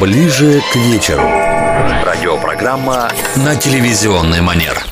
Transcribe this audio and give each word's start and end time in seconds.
Ближе 0.00 0.60
к 0.72 0.76
вечеру. 0.76 1.22
Радиопрограмма 2.04 3.10
на 3.36 3.54
телевизионный 3.54 4.40
манер. 4.40 4.82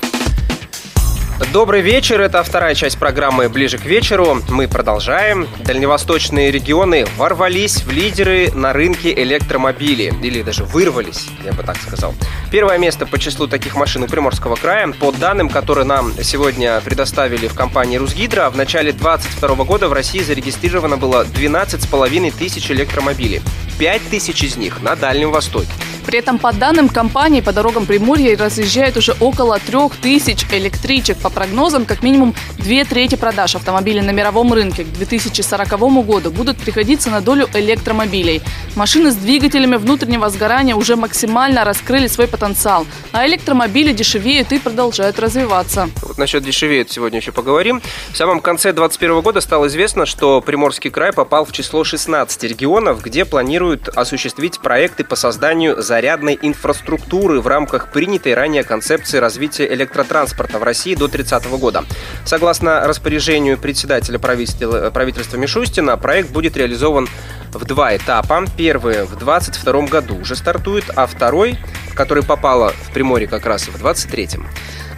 Добрый 1.53 1.83
вечер, 1.83 2.21
это 2.21 2.43
вторая 2.43 2.75
часть 2.75 2.99
программы 2.99 3.49
«Ближе 3.49 3.77
к 3.77 3.85
вечеру». 3.85 4.39
Мы 4.49 4.69
продолжаем. 4.69 5.49
Дальневосточные 5.65 6.51
регионы 6.51 7.05
ворвались 7.17 7.83
в 7.83 7.91
лидеры 7.91 8.51
на 8.55 8.73
рынке 8.73 9.13
электромобилей. 9.13 10.13
Или 10.23 10.43
даже 10.43 10.65
вырвались, 10.65 11.29
я 11.45 11.53
бы 11.53 11.63
так 11.63 11.77
сказал. 11.77 12.15
Первое 12.51 12.79
место 12.79 13.05
по 13.05 13.19
числу 13.19 13.49
таких 13.49 13.75
машин 13.75 14.05
у 14.05 14.07
Приморского 14.07 14.57
края. 14.57 14.89
По 14.99 15.11
данным, 15.13 15.49
которые 15.49 15.85
нам 15.85 16.13
сегодня 16.23 16.81
предоставили 16.81 17.49
в 17.49 17.55
компании 17.55 17.97
«Русгидро», 17.99 18.49
в 18.49 18.57
начале 18.57 18.93
2022 18.93 19.65
года 19.65 19.89
в 19.89 19.93
России 19.93 20.21
зарегистрировано 20.21 20.97
было 20.97 21.25
12,5 21.25 22.33
тысяч 22.39 22.71
электромобилей. 22.71 23.43
5 23.83 24.11
тысяч 24.11 24.45
из 24.45 24.57
них 24.57 24.81
на 24.81 24.95
Дальнем 24.95 25.33
Востоке. 25.33 25.73
При 26.07 26.19
этом, 26.19 26.39
по 26.39 26.53
данным 26.53 26.89
компании, 26.89 27.41
по 27.41 27.53
дорогам 27.53 27.87
Приморья 27.87 28.37
разъезжает 28.37 28.97
уже 28.97 29.15
около 29.21 29.59
трех 29.59 29.97
тысяч 29.97 30.45
электричек. 30.53 31.17
По 31.19 31.31
прогнозам, 31.31 31.85
как 31.85 32.03
минимум 32.03 32.35
две 32.59 32.85
трети 32.85 33.15
продаж 33.15 33.55
автомобилей 33.55 34.01
на 34.01 34.11
мировом 34.11 34.53
рынке 34.53 34.85
к 34.85 34.89
2040 34.89 35.69
году 36.05 36.31
будут 36.31 36.59
приходиться 36.59 37.11
на 37.11 37.21
долю 37.21 37.49
электромобилей. 37.55 38.43
Машины 38.75 39.11
с 39.11 39.15
двигателями 39.15 39.77
внутреннего 39.77 40.29
сгорания 40.29 40.75
уже 40.75 40.97
максимально 40.97 41.65
раскрыли 41.65 42.09
свой 42.09 42.27
потенциал, 42.27 42.87
а 43.13 43.27
электромобили 43.27 43.93
дешевеют 43.93 44.53
и 44.53 44.59
продолжают 44.59 45.19
развиваться. 45.19 45.89
Вот 46.03 46.19
насчет 46.19 46.43
дешевеют 46.43 46.91
сегодня 46.91 47.21
еще 47.21 47.33
поговорим. 47.33 47.81
В 48.13 48.17
самом 48.17 48.41
конце 48.41 48.73
2021 48.73 49.21
года 49.23 49.41
стало 49.41 49.67
известно, 49.67 50.07
что 50.07 50.41
Приморский 50.41 50.91
край 50.91 51.13
попал 51.13 51.45
в 51.45 51.53
число 51.53 51.85
16 51.85 52.43
регионов, 52.45 53.03
где 53.03 53.25
планируют 53.25 53.72
осуществить 53.89 54.61
проекты 54.61 55.05
по 55.05 55.17
созданию 55.17 55.83
зарядной 55.83 56.39
инфраструктуры 56.41 57.41
в 57.41 57.47
рамках 57.47 57.91
принятой 57.91 58.35
ранее 58.35 58.65
концепции 58.65 59.19
развития 59.19 59.73
электротранспорта 59.73 60.59
в 60.59 60.63
России 60.63 60.95
до 60.95 61.09
30 61.09 61.47
года. 61.59 61.85
Согласно 62.25 62.87
распоряжению 62.87 63.59
председателя 63.59 64.19
правительства, 64.19 64.91
правительства 64.91 65.37
Мишустина, 65.37 65.97
проект 65.97 66.31
будет 66.31 66.57
реализован 66.57 67.09
в 67.53 67.65
два 67.65 67.97
этапа. 67.97 68.45
Первый 68.57 69.05
в 69.05 69.17
22 69.17 69.83
году 69.87 70.17
уже 70.17 70.37
стартует, 70.37 70.85
а 70.95 71.07
второй, 71.07 71.59
который 71.95 72.23
попало 72.23 72.71
в 72.71 72.93
Приморье 72.93 73.29
как 73.29 73.47
раз 73.47 73.69
в 73.69 73.85
23-м. 73.85 74.47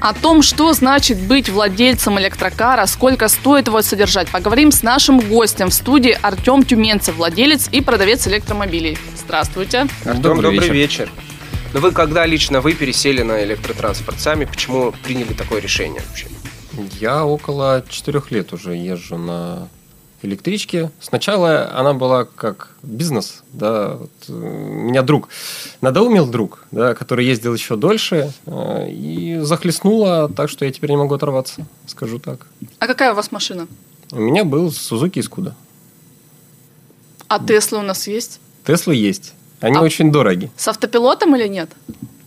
О 0.01 0.13
том, 0.13 0.43
что 0.43 0.73
значит 0.73 1.19
быть 1.19 1.49
владельцем 1.49 2.19
электрокара, 2.19 2.85
сколько 2.87 3.29
стоит 3.29 3.69
его 3.69 3.81
содержать, 3.81 4.29
поговорим 4.29 4.71
с 4.71 4.83
нашим 4.83 5.21
гостем 5.21 5.71
в 5.71 5.75
студии 5.75 6.19
Артем 6.21 6.63
Тюменцев, 6.63 7.17
владелец 7.17 7.69
и 7.73 7.81
продавец 7.81 8.27
электромобилей. 8.27 8.99
Здравствуйте. 9.17 9.87
Артем, 10.05 10.23
добрый, 10.23 10.43
добрый 10.53 10.69
вечер. 10.69 11.05
вечер. 11.05 11.11
Но 11.73 11.81
вы 11.81 11.91
когда 11.91 12.27
лично 12.27 12.61
вы 12.61 12.75
пересели 12.75 13.23
на 13.23 13.43
электротранспорт 13.43 14.21
сами, 14.21 14.45
почему 14.45 14.93
приняли 15.03 15.33
такое 15.33 15.61
решение 15.61 16.03
вообще? 16.07 16.27
Я 17.01 17.25
около 17.25 17.85
четырех 17.89 18.31
лет 18.31 18.53
уже 18.53 18.77
езжу 18.77 19.17
на 19.17 19.69
электричке. 20.25 20.91
Сначала 21.01 21.71
она 21.75 21.95
была 21.95 22.25
как 22.25 22.71
бизнес, 22.83 23.43
да, 23.53 23.95
вот, 23.95 24.11
э, 24.29 24.33
меня 24.33 25.03
друг, 25.03 25.29
надоумил 25.81 26.27
друг, 26.27 26.65
да, 26.71 26.95
который 26.95 27.27
ездил 27.27 27.55
еще 27.55 27.77
дольше, 27.77 28.33
э, 28.47 28.91
и 28.91 29.39
захлестнуло 29.41 30.29
так, 30.29 30.49
что 30.49 30.65
я 30.65 30.73
теперь 30.73 30.91
не 30.91 30.97
могу 30.97 31.15
оторваться, 31.15 31.67
скажу 31.87 32.19
так. 32.19 32.47
А 32.79 32.87
какая 32.87 33.13
у 33.13 33.17
вас 33.17 33.33
машина? 33.33 33.67
У 34.11 34.21
меня 34.21 34.45
был 34.45 34.71
Сузуки 34.71 35.21
Искуда. 35.21 35.55
А 37.29 37.45
Теслы 37.45 37.79
у 37.79 37.83
нас 37.83 38.07
есть? 38.07 38.41
Теслы 38.67 38.95
есть. 38.95 39.35
Они 39.61 39.77
а 39.77 39.83
очень 39.83 40.13
дороги. 40.13 40.51
С 40.57 40.69
автопилотом 40.69 41.35
или 41.37 41.49
нет? 41.49 41.71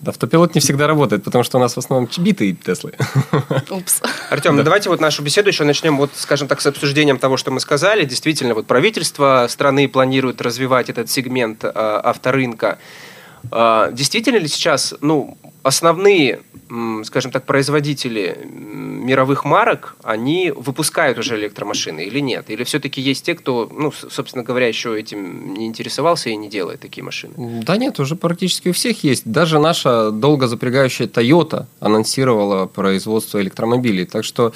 Автопилот 0.07 0.55
не 0.55 0.61
всегда 0.61 0.87
работает, 0.87 1.23
потому 1.23 1.43
что 1.43 1.57
у 1.57 1.61
нас 1.61 1.73
в 1.73 1.77
основном 1.77 2.09
битые 2.17 2.53
Теслы. 2.53 2.93
Упс. 3.69 4.01
Артем, 4.29 4.51
ну 4.51 4.57
да. 4.57 4.61
ну 4.61 4.63
давайте 4.63 4.89
вот 4.89 5.01
нашу 5.01 5.21
беседу 5.21 5.49
еще 5.49 5.63
начнем, 5.63 5.97
вот, 5.97 6.11
скажем 6.15 6.47
так, 6.47 6.61
с 6.61 6.65
обсуждением 6.65 7.19
того, 7.19 7.37
что 7.37 7.51
мы 7.51 7.59
сказали. 7.59 8.05
Действительно, 8.05 8.53
вот 8.53 8.67
правительство 8.67 9.45
страны 9.49 9.87
планирует 9.89 10.41
развивать 10.41 10.89
этот 10.89 11.09
сегмент 11.09 11.63
э, 11.63 11.71
авторынка. 11.73 12.77
Э, 13.51 13.89
действительно 13.93 14.37
ли 14.37 14.47
сейчас, 14.47 14.93
ну, 15.01 15.37
основные, 15.63 16.41
скажем 17.03 17.31
так, 17.31 17.45
производители 17.45 18.37
мировых 19.07 19.45
марок, 19.45 19.95
они 20.03 20.51
выпускают 20.55 21.17
уже 21.17 21.35
электромашины 21.35 22.05
или 22.05 22.19
нет? 22.19 22.49
Или 22.49 22.63
все-таки 22.63 23.01
есть 23.01 23.25
те, 23.25 23.35
кто, 23.35 23.69
ну, 23.71 23.91
собственно 23.91 24.43
говоря, 24.43 24.67
еще 24.67 24.97
этим 24.99 25.53
не 25.53 25.65
интересовался 25.65 26.29
и 26.29 26.35
не 26.35 26.49
делает 26.49 26.79
такие 26.79 27.03
машины? 27.03 27.33
Да 27.63 27.77
нет, 27.77 27.99
уже 27.99 28.15
практически 28.15 28.69
у 28.69 28.73
всех 28.73 29.03
есть. 29.03 29.23
Даже 29.25 29.59
наша 29.59 30.11
долго 30.11 30.47
запрягающая 30.47 31.07
Toyota 31.07 31.65
анонсировала 31.79 32.65
производство 32.65 33.41
электромобилей. 33.41 34.05
Так 34.05 34.23
что 34.23 34.53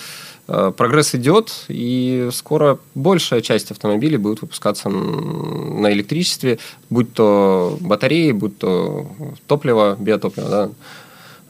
прогресс 0.48 1.16
идет, 1.16 1.66
и 1.68 2.30
скоро 2.32 2.78
большая 2.96 3.42
часть 3.42 3.72
автомобилей 3.72 4.18
будет 4.18 4.42
выпускаться 4.42 4.90
на 4.90 5.92
электричестве, 5.92 6.60
будь 6.90 7.14
то 7.14 7.78
батареи, 7.80 8.32
будь 8.32 8.58
то 8.58 9.08
топливо, 9.48 9.96
биотопливо. 10.00 10.50
Да? 10.50 10.70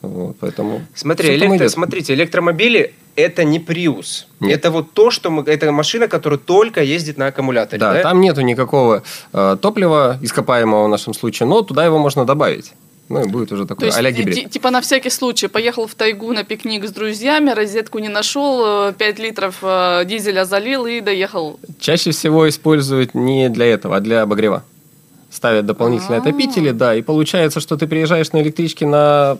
Вот, 0.02 0.35
поэтому 0.40 0.81
Смотри, 0.96 1.35
электро, 1.35 1.69
смотрите, 1.69 2.13
электромобили 2.13 2.94
это 3.16 3.44
не 3.44 3.59
Prius. 3.59 4.25
Нет. 4.40 4.59
Это 4.59 4.72
вот 4.72 4.94
то, 4.94 5.12
что 5.12 5.29
мы, 5.29 5.44
это 5.44 5.72
машина, 5.72 6.08
которая 6.08 6.40
только 6.40 6.81
ездит 6.81 7.18
на 7.18 7.28
аккумуляторе. 7.28 7.79
Да, 7.79 7.94
да? 7.94 8.02
там 8.02 8.22
нету 8.22 8.41
никакого 8.41 9.03
э, 9.34 9.58
топлива 9.62 10.18
ископаемого 10.22 10.85
в 10.85 10.90
нашем 10.90 11.13
случае, 11.13 11.47
но 11.47 11.62
туда 11.62 11.85
его 11.85 12.00
можно 12.00 12.25
добавить. 12.25 12.73
Ну, 13.11 13.23
и 13.23 13.27
будет 13.27 13.51
уже 13.51 13.66
такой 13.66 13.89
а 13.89 14.11
гибрид. 14.11 14.49
Типа 14.49 14.72
на 14.72 14.81
всякий 14.81 15.09
случай 15.09 15.47
поехал 15.47 15.88
в 15.88 15.95
тайгу 15.95 16.31
на 16.33 16.44
пикник 16.44 16.85
с 16.85 16.91
друзьями, 16.91 17.51
розетку 17.51 17.99
не 17.99 18.09
нашел, 18.09 18.91
5 18.94 19.19
э, 19.19 19.22
литров 19.22 19.57
э, 19.61 20.03
дизеля 20.05 20.45
залил 20.45 20.85
и 20.85 21.01
доехал. 21.01 21.59
Чаще 21.79 22.11
всего 22.11 22.47
используют 22.47 23.13
не 23.13 23.49
для 23.49 23.66
этого, 23.66 23.97
а 23.97 23.99
для 23.99 24.22
обогрева 24.22 24.63
ставят 25.31 25.66
дополнительные 25.66 26.19
А-а-а. 26.19 26.29
отопители, 26.29 26.72
да, 26.72 26.94
и 26.94 27.01
получается, 27.01 27.61
что 27.61 27.77
ты 27.77 27.88
приезжаешь 27.88 28.31
на 28.33 28.41
электричке 28.41 28.85
на 28.85 29.38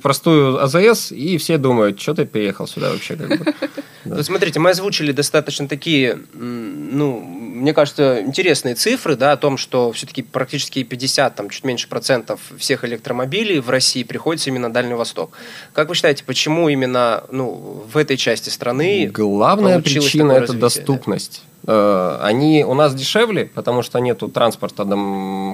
простую 0.00 0.62
АЗС, 0.62 1.10
и 1.10 1.38
все 1.38 1.58
думают, 1.58 2.00
что 2.00 2.14
ты 2.14 2.24
приехал 2.24 2.66
сюда 2.66 2.90
вообще. 2.90 3.16
Как 3.16 3.28
бы. 3.28 3.54
Да. 4.04 4.16
Вот 4.16 4.26
смотрите, 4.26 4.60
мы 4.60 4.68
озвучили 4.68 5.12
достаточно 5.12 5.66
такие, 5.66 6.18
ну, 6.34 7.26
мне 7.54 7.72
кажется, 7.72 8.20
интересные 8.20 8.74
цифры, 8.74 9.16
да, 9.16 9.32
о 9.32 9.36
том, 9.36 9.56
что 9.56 9.92
все-таки 9.92 10.22
практически 10.22 10.82
50, 10.82 11.34
там, 11.34 11.50
чуть 11.50 11.64
меньше 11.64 11.88
процентов 11.88 12.40
всех 12.58 12.84
электромобилей 12.84 13.60
в 13.60 13.70
России 13.70 14.02
приходится 14.02 14.50
именно 14.50 14.68
на 14.68 14.74
Дальний 14.74 14.94
Восток. 14.94 15.30
Как 15.72 15.88
вы 15.88 15.94
считаете, 15.94 16.24
почему 16.24 16.68
именно, 16.68 17.24
ну, 17.30 17.84
в 17.92 17.96
этой 17.96 18.16
части 18.16 18.50
страны 18.50 19.06
Главная 19.06 19.80
причина– 19.80 20.32
это 20.32 20.40
развитие? 20.40 20.60
доступность. 20.60 21.42
Э, 21.66 22.18
они 22.22 22.64
у 22.64 22.74
нас 22.74 22.94
дешевле, 22.94 23.46
потому 23.46 23.82
что 23.82 23.98
нету 24.00 24.28
транспорта 24.28 24.84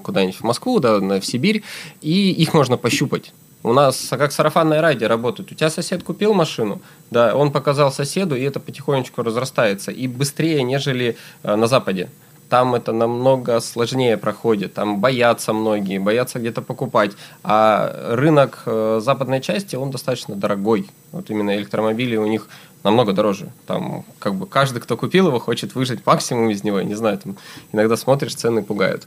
куда-нибудь 0.03 0.37
в 0.37 0.43
Москву, 0.43 0.81
да, 0.81 0.99
в 0.99 1.23
Сибирь, 1.23 1.63
и 2.01 2.31
их 2.31 2.55
можно 2.55 2.77
пощупать. 2.77 3.33
У 3.63 3.73
нас 3.73 4.09
как 4.11 4.33
сарафанное 4.33 4.81
радио 4.81 5.09
работает. 5.09 5.53
У 5.53 5.55
тебя 5.55 5.69
сосед 5.69 6.03
купил 6.03 6.33
машину, 6.33 6.81
да, 7.11 7.37
он 7.37 7.53
показал 7.53 7.93
соседу, 7.93 8.35
и 8.35 8.43
это 8.43 8.59
потихонечку 8.59 9.23
разрастается. 9.23 9.91
И 9.91 10.09
быстрее, 10.09 10.63
нежели 10.63 11.17
э, 11.43 11.57
на 11.57 11.67
Западе. 11.67 12.09
Там 12.49 12.75
это 12.75 12.93
намного 12.93 13.61
сложнее 13.61 14.17
проходит. 14.17 14.75
Там 14.75 15.01
боятся 15.01 15.53
многие, 15.53 15.99
боятся 15.99 16.41
где-то 16.41 16.63
покупать. 16.63 17.13
А 17.45 18.15
рынок 18.17 18.63
э, 18.67 19.01
западной 19.03 19.41
части, 19.41 19.77
он 19.77 19.91
достаточно 19.91 20.35
дорогой. 20.35 20.91
Вот 21.13 21.31
именно 21.31 21.55
электромобили 21.57 22.17
у 22.17 22.27
них 22.27 22.49
намного 22.83 23.13
дороже. 23.13 23.53
Там 23.67 24.05
как 24.19 24.35
бы 24.35 24.47
каждый, 24.47 24.81
кто 24.81 24.97
купил 24.97 25.29
его, 25.29 25.39
хочет 25.39 25.75
выжить 25.75 26.05
максимум 26.07 26.51
из 26.51 26.65
него. 26.65 26.81
Не 26.81 26.95
знаю, 26.95 27.19
там 27.19 27.37
иногда 27.73 27.97
смотришь, 27.97 28.35
цены 28.35 28.63
пугают. 28.63 29.07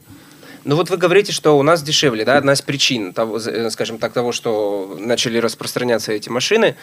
Ну 0.64 0.76
вот 0.76 0.88
вы 0.88 0.96
говорите, 0.96 1.30
что 1.30 1.58
у 1.58 1.62
нас 1.62 1.82
дешевле, 1.82 2.24
да, 2.24 2.38
одна 2.38 2.54
из 2.54 2.62
причин, 2.62 3.12
того, 3.12 3.36
э, 3.38 3.70
скажем 3.70 3.98
так, 3.98 4.12
того, 4.12 4.32
что 4.32 4.96
начали 4.98 5.38
распространяться 5.38 6.12
эти 6.12 6.30
машины. 6.30 6.76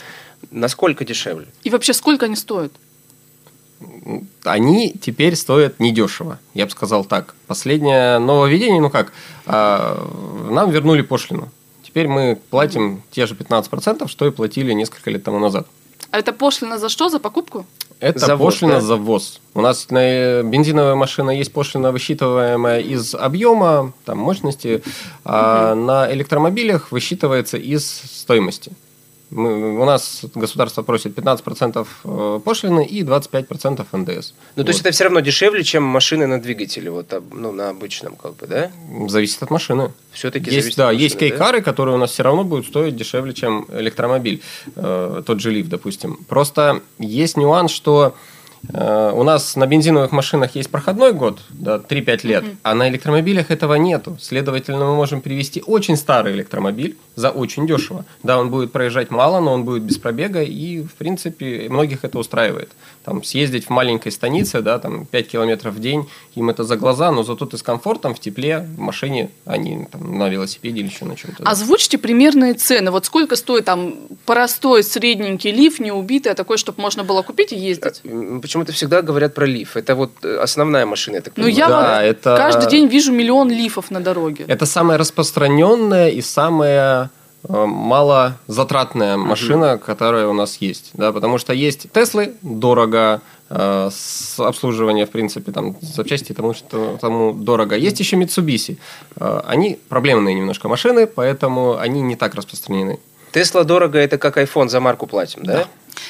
Насколько 0.51 1.03
дешевле? 1.03 1.47
И 1.63 1.71
вообще 1.71 1.93
сколько 1.93 2.25
они 2.25 2.35
стоят? 2.35 2.71
Они 4.43 4.93
теперь 4.93 5.35
стоят 5.35 5.79
недешево, 5.79 6.39
я 6.53 6.65
бы 6.65 6.71
сказал 6.71 7.05
так. 7.05 7.33
Последнее 7.47 8.19
нововведение, 8.19 8.79
ну 8.79 8.91
как, 8.91 9.11
а, 9.47 9.97
нам 10.51 10.69
вернули 10.69 11.01
пошлину. 11.01 11.49
Теперь 11.81 12.07
мы 12.07 12.39
платим 12.51 13.01
те 13.09 13.25
же 13.25 13.33
15%, 13.33 14.07
что 14.07 14.27
и 14.27 14.31
платили 14.31 14.73
несколько 14.73 15.09
лет 15.09 15.23
тому 15.23 15.39
назад. 15.39 15.67
А 16.11 16.19
это 16.19 16.33
пошлина 16.33 16.77
за 16.77 16.89
что? 16.89 17.09
За 17.09 17.19
покупку? 17.19 17.65
Это 17.99 18.19
за 18.19 18.37
пошлина 18.37 18.73
да? 18.73 18.81
за 18.81 18.95
ввоз. 18.95 19.39
У 19.53 19.61
нас 19.61 19.89
на 19.89 20.43
бензиновая 20.43 20.95
машина 20.95 21.31
есть 21.31 21.53
пошлина, 21.53 21.91
высчитываемая 21.91 22.81
из 22.81 23.15
объема, 23.15 23.93
там, 24.05 24.17
мощности, 24.17 24.83
а 25.23 25.75
на 25.75 26.11
электромобилях 26.11 26.91
высчитывается 26.91 27.57
из 27.57 27.85
стоимости. 27.85 28.71
Мы, 29.31 29.79
у 29.79 29.85
нас 29.85 30.25
государство 30.35 30.83
просит 30.83 31.17
15% 31.17 31.87
э, 32.03 32.39
пошлины 32.43 32.85
и 32.85 33.01
25% 33.01 33.85
НДС. 33.93 34.33
Ну, 34.55 34.63
то 34.63 34.67
вот. 34.67 34.67
есть 34.67 34.81
это 34.81 34.91
все 34.91 35.05
равно 35.05 35.21
дешевле, 35.21 35.63
чем 35.63 35.83
машины 35.83 36.27
на 36.27 36.41
двигателе, 36.41 36.91
вот, 36.91 37.13
ну, 37.31 37.51
на 37.51 37.69
обычном, 37.69 38.15
как 38.15 38.35
бы, 38.35 38.47
да? 38.47 38.71
Зависит 39.07 39.41
от 39.41 39.49
машины. 39.49 39.93
Все-таки 40.11 40.51
есть, 40.51 40.63
зависит 40.63 40.77
да, 40.77 40.89
от 40.89 40.93
машины, 40.93 41.03
есть 41.03 41.17
кейкары, 41.17 41.59
да? 41.59 41.63
которые 41.63 41.95
у 41.95 41.97
нас 41.97 42.11
все 42.11 42.23
равно 42.23 42.43
будут 42.43 42.67
стоить 42.67 42.95
дешевле, 42.95 43.33
чем 43.33 43.65
электромобиль, 43.71 44.41
э, 44.75 45.23
тот 45.25 45.39
же 45.39 45.51
лифт, 45.51 45.69
допустим. 45.69 46.17
Просто 46.27 46.81
есть 46.99 47.37
нюанс, 47.37 47.71
что 47.71 48.15
у 48.69 49.23
нас 49.23 49.55
на 49.55 49.65
бензиновых 49.65 50.11
машинах 50.11 50.55
есть 50.55 50.69
проходной 50.69 51.13
год, 51.13 51.39
да, 51.49 51.77
3-5 51.77 52.27
лет, 52.27 52.43
mm-hmm. 52.43 52.57
а 52.63 52.75
на 52.75 52.89
электромобилях 52.89 53.49
этого 53.49 53.73
нету. 53.75 54.17
Следовательно, 54.21 54.85
мы 54.85 54.95
можем 54.95 55.21
привести 55.21 55.63
очень 55.65 55.97
старый 55.97 56.33
электромобиль 56.33 56.95
за 57.15 57.31
очень 57.31 57.65
дешево. 57.65 58.05
Да, 58.23 58.39
он 58.39 58.51
будет 58.51 58.71
проезжать 58.71 59.09
мало, 59.09 59.39
но 59.39 59.53
он 59.53 59.65
будет 59.65 59.83
без 59.83 59.97
пробега, 59.97 60.43
и, 60.43 60.83
в 60.83 60.93
принципе, 60.93 61.67
многих 61.69 62.05
это 62.05 62.19
устраивает. 62.19 62.71
Там 63.03 63.23
съездить 63.23 63.65
в 63.65 63.69
маленькой 63.71 64.11
станице, 64.11 64.61
да, 64.61 64.77
там 64.77 65.05
5 65.05 65.27
километров 65.27 65.73
в 65.73 65.79
день, 65.79 66.07
им 66.35 66.49
это 66.49 66.63
за 66.63 66.77
глаза, 66.77 67.11
но 67.11 67.23
зато 67.23 67.47
ты 67.47 67.57
с 67.57 67.63
комфортом 67.63 68.13
в 68.13 68.19
тепле, 68.19 68.59
в 68.59 68.79
машине, 68.79 69.31
а 69.45 69.57
не 69.57 69.85
там, 69.85 70.17
на 70.17 70.29
велосипеде 70.29 70.81
или 70.81 70.87
еще 70.87 71.05
на 71.05 71.15
чем-то. 71.15 71.43
Да. 71.43 71.49
Озвучьте 71.49 71.97
примерные 71.97 72.53
цены. 72.53 72.91
Вот 72.91 73.05
сколько 73.05 73.35
стоит 73.35 73.65
там 73.65 73.95
простой, 74.25 74.83
средненький 74.83 75.51
лифт, 75.51 75.79
не 75.79 75.91
убитый, 75.91 76.31
а 76.31 76.35
такой, 76.35 76.57
чтобы 76.57 76.81
можно 76.81 77.03
было 77.03 77.21
купить 77.21 77.53
и 77.53 77.55
ездить? 77.55 78.01
Э, 78.03 78.39
почему-то 78.41 78.71
всегда 78.71 79.01
говорят 79.01 79.33
про 79.33 79.45
лиф. 79.45 79.77
Это 79.77 79.95
вот 79.95 80.11
э, 80.23 80.37
основная 80.37 80.85
машина, 80.85 81.15
я 81.15 81.21
так 81.21 81.33
Ну, 81.37 81.47
я 81.47 81.67
да, 81.67 81.99
вот 82.01 82.05
это... 82.05 82.37
каждый 82.37 82.69
день 82.69 82.87
вижу 82.87 83.11
миллион 83.11 83.49
лифов 83.49 83.91
на 83.91 84.01
дороге. 84.01 84.45
Это 84.47 84.65
самая 84.65 84.97
распространенная 84.97 86.09
и 86.09 86.21
самая 86.21 87.09
э, 87.47 87.65
малозатратная 87.65 89.17
машина, 89.17 89.73
угу. 89.73 89.83
которая 89.85 90.27
у 90.27 90.33
нас 90.33 90.57
есть. 90.57 90.91
Да, 90.93 91.11
потому 91.11 91.37
что 91.37 91.53
есть 91.53 91.91
Теслы, 91.91 92.33
дорого, 92.41 93.21
э, 93.49 93.89
с 93.91 94.39
обслуживания, 94.39 95.05
в 95.05 95.09
принципе, 95.09 95.51
там, 95.51 95.75
запчасти 95.81 96.33
тому, 96.33 96.53
что 96.53 96.97
тому 97.01 97.33
дорого. 97.33 97.75
Есть 97.75 97.99
еще 97.99 98.17
Mitsubishi. 98.17 98.77
Э, 99.17 99.41
они 99.45 99.79
проблемные 99.89 100.35
немножко 100.35 100.69
машины, 100.69 101.07
поэтому 101.07 101.77
они 101.77 102.01
не 102.01 102.15
так 102.15 102.35
распространены. 102.35 102.99
Тесла 103.31 103.63
дорого, 103.63 103.99
это 103.99 104.17
как 104.17 104.37
iPhone 104.37 104.69
за 104.69 104.79
марку 104.79 105.07
платим, 105.07 105.43
да? 105.43 105.53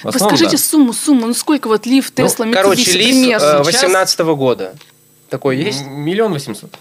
да. 0.03 0.11
Вы 0.11 0.19
скажите 0.19 0.51
да. 0.51 0.57
сумму, 0.57 0.93
сумму, 0.93 1.27
ну 1.27 1.33
сколько 1.33 1.67
вот 1.67 1.85
лифт 1.85 2.15
Тесла, 2.15 2.45
ну, 2.45 2.53
Короче, 2.53 2.91
лифт 2.93 3.41
18 3.41 4.19
-го 4.19 4.35
года. 4.35 4.73
Такой 5.29 5.57
есть? 5.57 5.85
Миллион 5.85 6.33
восемьсот. 6.33 6.71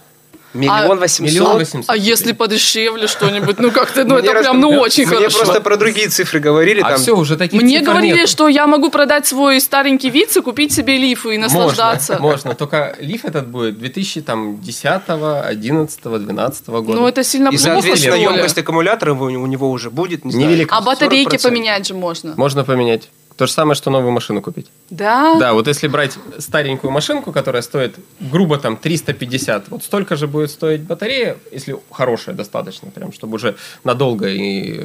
Миллион 0.53 0.99
а 0.99 1.01
восемьсот? 1.01 1.55
Восемьсот. 1.55 1.91
А 1.91 1.97
если 1.97 2.33
подешевле 2.33 3.07
что-нибудь? 3.07 3.59
Ну, 3.59 3.71
как-то, 3.71 4.05
ну, 4.05 4.17
это 4.17 4.33
прям, 4.33 4.61
ну, 4.61 4.71
очень 4.71 5.07
хорошо. 5.07 5.27
Мне 5.27 5.31
просто 5.31 5.61
про 5.61 5.77
другие 5.77 6.09
цифры 6.09 6.41
говорили. 6.41 6.81
А 6.81 6.97
все, 6.97 7.17
уже 7.17 7.37
такие 7.37 7.61
Мне 7.63 7.81
говорили, 7.81 8.27
что 8.27 8.49
я 8.49 8.67
могу 8.67 8.91
продать 8.91 9.27
свой 9.27 9.61
старенький 9.61 10.11
виц 10.11 10.37
и 10.37 10.41
купить 10.41 10.73
себе 10.73 10.97
лиф 10.97 11.27
и 11.27 11.39
наслаждаться. 11.39 12.19
Можно, 12.21 12.55
только 12.55 12.97
лиф 13.01 13.25
этот 13.25 13.49
будет 13.49 13.79
2010, 13.79 15.03
11, 15.09 16.01
12 16.03 16.67
года. 16.69 16.93
Ну, 16.93 17.07
это 17.07 17.23
сильно 17.23 17.51
плохо, 17.51 17.63
И, 17.63 17.65
соответственно, 17.65 18.15
емкость 18.15 18.59
аккумулятора 18.59 19.15
у 19.15 19.47
него 19.47 19.71
уже 19.71 19.91
будет, 19.91 20.25
не 20.25 20.33
знаю, 20.33 20.67
А 20.71 20.81
батарейки 20.81 21.39
поменять 21.43 21.87
же 21.87 21.95
можно. 21.95 22.35
Можно 22.37 22.65
поменять. 22.65 23.09
То 23.41 23.47
же 23.47 23.55
самое, 23.55 23.75
что 23.75 23.89
новую 23.89 24.13
машину 24.13 24.43
купить. 24.43 24.67
Да? 24.91 25.37
Да, 25.41 25.55
вот 25.55 25.67
если 25.67 25.89
брать 25.89 26.19
старенькую 26.37 26.91
машинку, 26.91 27.33
которая 27.33 27.63
стоит 27.63 27.97
грубо 28.21 28.59
там 28.59 28.77
350, 28.77 29.71
вот 29.71 29.83
столько 29.83 30.17
же 30.17 30.27
будет 30.27 30.51
стоить 30.51 30.83
батарея, 30.83 31.39
если 31.51 31.75
хорошая 31.91 32.35
достаточно, 32.35 32.91
прям, 32.91 33.15
чтобы 33.15 33.37
уже 33.37 33.57
надолго 33.83 34.29
и, 34.29 34.79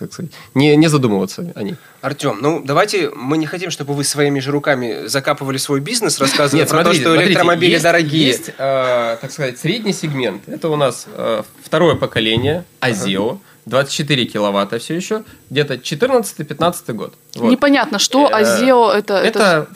как 0.00 0.12
сказать, 0.12 0.32
не, 0.54 0.74
не 0.74 0.88
задумываться 0.88 1.52
о 1.54 1.62
ней. 1.62 1.76
Артем, 2.00 2.38
ну 2.40 2.60
давайте, 2.64 3.10
мы 3.10 3.38
не 3.38 3.46
хотим, 3.46 3.70
чтобы 3.70 3.94
вы 3.94 4.02
своими 4.02 4.40
же 4.40 4.50
руками 4.50 5.06
закапывали 5.06 5.58
свой 5.58 5.78
бизнес, 5.78 6.18
рассказывая 6.18 6.62
Нет, 6.62 6.68
про 6.68 6.82
смотрите, 6.82 7.04
то, 7.04 7.14
что 7.14 7.22
электромобили 7.24 7.70
есть, 7.70 7.84
дорогие. 7.84 8.26
Есть, 8.26 8.48
э, 8.48 9.16
так 9.20 9.30
сказать, 9.30 9.60
средний 9.60 9.92
сегмент. 9.92 10.48
Это 10.48 10.70
у 10.70 10.76
нас 10.76 11.06
э, 11.06 11.44
второе 11.62 11.94
поколение, 11.94 12.64
Азио. 12.80 13.28
Ага 13.28 13.40
24 13.66 14.26
киловатта 14.26 14.78
все 14.78 14.94
еще, 14.94 15.24
где-то 15.50 15.74
14-15 15.74 16.92
год. 16.92 17.14
Вот. 17.34 17.50
Непонятно, 17.50 17.98
что 17.98 18.32
Азео 18.32 18.92
это... 18.92 19.14
Это, 19.14 19.68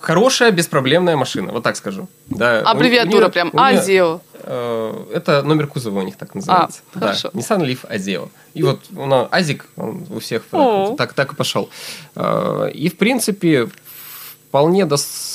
хорошая, 0.00 0.50
беспроблемная 0.52 1.16
машина, 1.16 1.52
вот 1.52 1.62
так 1.62 1.76
скажу. 1.76 2.08
Да, 2.26 2.60
Аббревиатура 2.60 3.28
прям, 3.28 3.50
Азео. 3.54 4.20
Э, 4.34 5.04
это 5.12 5.42
номер 5.42 5.66
кузова 5.66 6.00
у 6.00 6.02
них 6.02 6.16
так 6.16 6.34
называется. 6.34 6.80
А, 6.94 6.98
да. 6.98 7.06
хорошо. 7.06 7.30
Nissan 7.32 7.62
Leaf 7.62 7.88
Azeo. 7.88 8.28
И 8.52 8.62
вот 8.62 8.80
у 8.94 9.06
нас 9.06 9.28
Азик, 9.30 9.66
он 9.76 10.06
у 10.10 10.20
всех 10.20 10.44
так, 10.96 11.14
так 11.14 11.32
и 11.32 11.36
пошел. 11.36 11.70
Э, 12.14 12.70
и, 12.72 12.88
в 12.88 12.96
принципе, 12.96 13.68
вполне 14.48 14.86
достаточно 14.86 15.33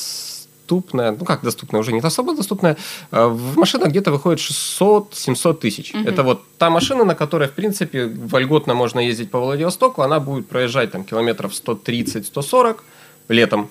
доступная, 0.69 1.11
ну 1.11 1.25
как 1.25 1.41
доступная, 1.43 1.81
уже 1.81 1.91
не 1.91 1.99
особо 1.99 2.35
доступная, 2.35 2.77
а 3.11 3.27
в 3.27 3.57
машинах 3.57 3.89
где-то 3.89 4.11
выходит 4.11 4.39
600-700 4.39 5.53
тысяч. 5.55 5.93
Угу. 5.93 6.09
Это 6.09 6.23
вот 6.23 6.41
та 6.57 6.69
машина, 6.69 7.05
на 7.05 7.15
которой, 7.15 7.47
в 7.47 7.51
принципе, 7.51 8.05
вольготно 8.05 8.73
можно 8.75 8.99
ездить 8.99 9.31
по 9.31 9.39
Владивостоку, 9.39 10.01
она 10.01 10.19
будет 10.19 10.47
проезжать 10.47 10.91
там 10.91 11.03
километров 11.03 11.51
130-140 11.51 12.77
летом. 13.29 13.67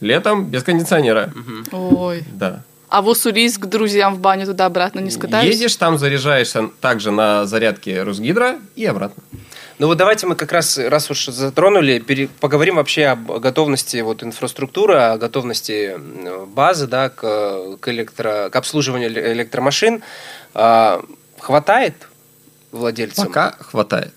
Летом 0.00 0.44
без 0.44 0.62
кондиционера. 0.62 1.32
Угу. 1.70 1.96
Ой. 1.96 2.24
Да. 2.32 2.62
А 2.88 3.02
в 3.02 3.08
Уссурийск 3.08 3.62
к 3.62 3.66
друзьям 3.66 4.14
в 4.14 4.20
баню 4.20 4.46
туда-обратно 4.46 5.00
не 5.00 5.10
скатаешься? 5.10 5.58
Едешь, 5.58 5.76
там 5.76 5.98
заряжаешься 5.98 6.70
также 6.80 7.10
на 7.10 7.44
зарядке 7.46 8.02
Русгидро 8.02 8.56
и 8.76 8.86
обратно. 8.86 9.22
Ну 9.78 9.86
вот 9.86 9.96
давайте 9.96 10.26
мы 10.26 10.34
как 10.34 10.50
раз, 10.50 10.76
раз 10.76 11.08
уж 11.10 11.26
затронули, 11.26 12.00
пере, 12.00 12.28
поговорим 12.40 12.76
вообще 12.76 13.06
об 13.06 13.30
готовности 13.38 13.98
вот, 13.98 14.24
инфраструктуры, 14.24 14.94
о 14.94 15.18
готовности 15.18 15.96
базы 16.46 16.88
да, 16.88 17.10
к, 17.10 17.76
к, 17.78 17.88
электро, 17.88 18.50
к 18.50 18.56
обслуживанию 18.56 19.08
электромашин. 19.34 20.02
А, 20.54 21.00
хватает 21.38 21.94
владельцам? 22.72 23.28
Пока 23.28 23.52
хватает. 23.60 24.14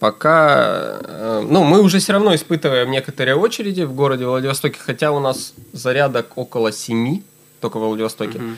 Пока, 0.00 0.98
э, 1.02 1.46
ну, 1.48 1.62
мы 1.62 1.80
уже 1.80 1.98
все 2.00 2.12
равно 2.12 2.34
испытываем 2.34 2.90
некоторые 2.90 3.36
очереди 3.36 3.82
в 3.82 3.94
городе 3.94 4.26
Владивостоке, 4.26 4.78
хотя 4.78 5.12
у 5.12 5.20
нас 5.20 5.54
зарядок 5.72 6.36
около 6.36 6.72
семи 6.72 7.22
только 7.60 7.78
во 7.78 7.86
Владивостоке. 7.86 8.38
Угу. 8.38 8.48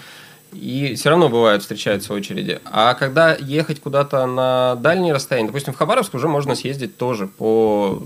И 0.60 0.94
все 0.96 1.10
равно 1.10 1.28
бывают, 1.28 1.62
встречаются 1.62 2.14
очереди. 2.14 2.60
А 2.64 2.94
когда 2.94 3.34
ехать 3.34 3.80
куда-то 3.80 4.24
на 4.26 4.76
дальние 4.76 5.12
расстояния, 5.12 5.48
допустим, 5.48 5.74
в 5.74 5.76
Хабаровск 5.76 6.14
уже 6.14 6.28
можно 6.28 6.54
съездить 6.54 6.96
тоже 6.96 7.26
по 7.26 8.02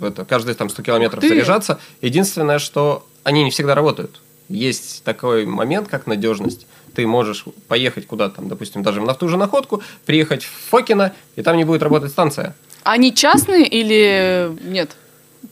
это, 0.00 0.24
каждые 0.24 0.54
там 0.54 0.70
100 0.70 0.82
километров 0.82 1.22
заряжаться. 1.22 1.78
Единственное, 2.00 2.58
что 2.58 3.06
они 3.22 3.44
не 3.44 3.50
всегда 3.50 3.74
работают. 3.74 4.20
Есть 4.48 5.04
такой 5.04 5.46
момент, 5.46 5.88
как 5.88 6.06
надежность. 6.06 6.66
Ты 6.94 7.06
можешь 7.06 7.44
поехать 7.68 8.06
куда-то, 8.06 8.36
там, 8.36 8.48
допустим, 8.48 8.82
даже 8.82 9.00
на 9.00 9.14
ту 9.14 9.28
же 9.28 9.36
находку, 9.36 9.82
приехать 10.06 10.42
в 10.42 10.50
Фокино, 10.70 11.12
и 11.36 11.42
там 11.42 11.56
не 11.56 11.64
будет 11.64 11.82
работать 11.82 12.10
станция. 12.10 12.56
Они 12.82 13.14
частные 13.14 13.66
или 13.66 14.50
нет? 14.64 14.96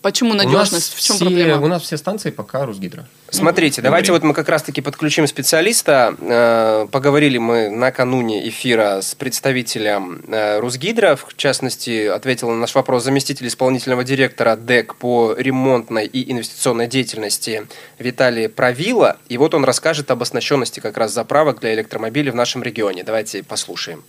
Почему 0.02 0.34
надежность? 0.34 0.94
В 0.94 1.02
чем 1.02 1.16
все, 1.16 1.24
проблема? 1.24 1.60
У 1.60 1.68
нас 1.68 1.82
все 1.82 1.96
станции 1.96 2.30
пока 2.30 2.64
Русгидро. 2.64 3.06
Смотрите, 3.30 3.80
ну, 3.80 3.84
давайте 3.84 4.12
вот 4.12 4.22
мы 4.22 4.32
как 4.32 4.48
раз-таки 4.48 4.80
подключим 4.80 5.26
специалиста. 5.26 6.14
Э, 6.20 6.86
поговорили 6.90 7.38
мы 7.38 7.68
накануне 7.68 8.48
эфира 8.48 9.00
с 9.00 9.14
представителем 9.14 10.22
э, 10.28 10.60
Русгидро. 10.60 11.16
В 11.16 11.36
частности, 11.36 12.06
ответил 12.06 12.50
на 12.50 12.56
наш 12.56 12.74
вопрос 12.74 13.04
заместитель 13.04 13.48
исполнительного 13.48 14.04
директора 14.04 14.56
ДЭК 14.56 14.94
по 14.96 15.34
ремонтной 15.36 16.06
и 16.06 16.30
инвестиционной 16.32 16.86
деятельности 16.86 17.66
Виталий 17.98 18.48
Правила. 18.48 19.18
И 19.28 19.36
вот 19.36 19.54
он 19.54 19.64
расскажет 19.64 20.10
об 20.10 20.22
оснащенности 20.22 20.80
как 20.80 20.96
раз 20.96 21.12
заправок 21.12 21.60
для 21.60 21.74
электромобилей 21.74 22.30
в 22.30 22.34
нашем 22.34 22.62
регионе. 22.62 23.02
Давайте 23.02 23.42
послушаем. 23.42 24.04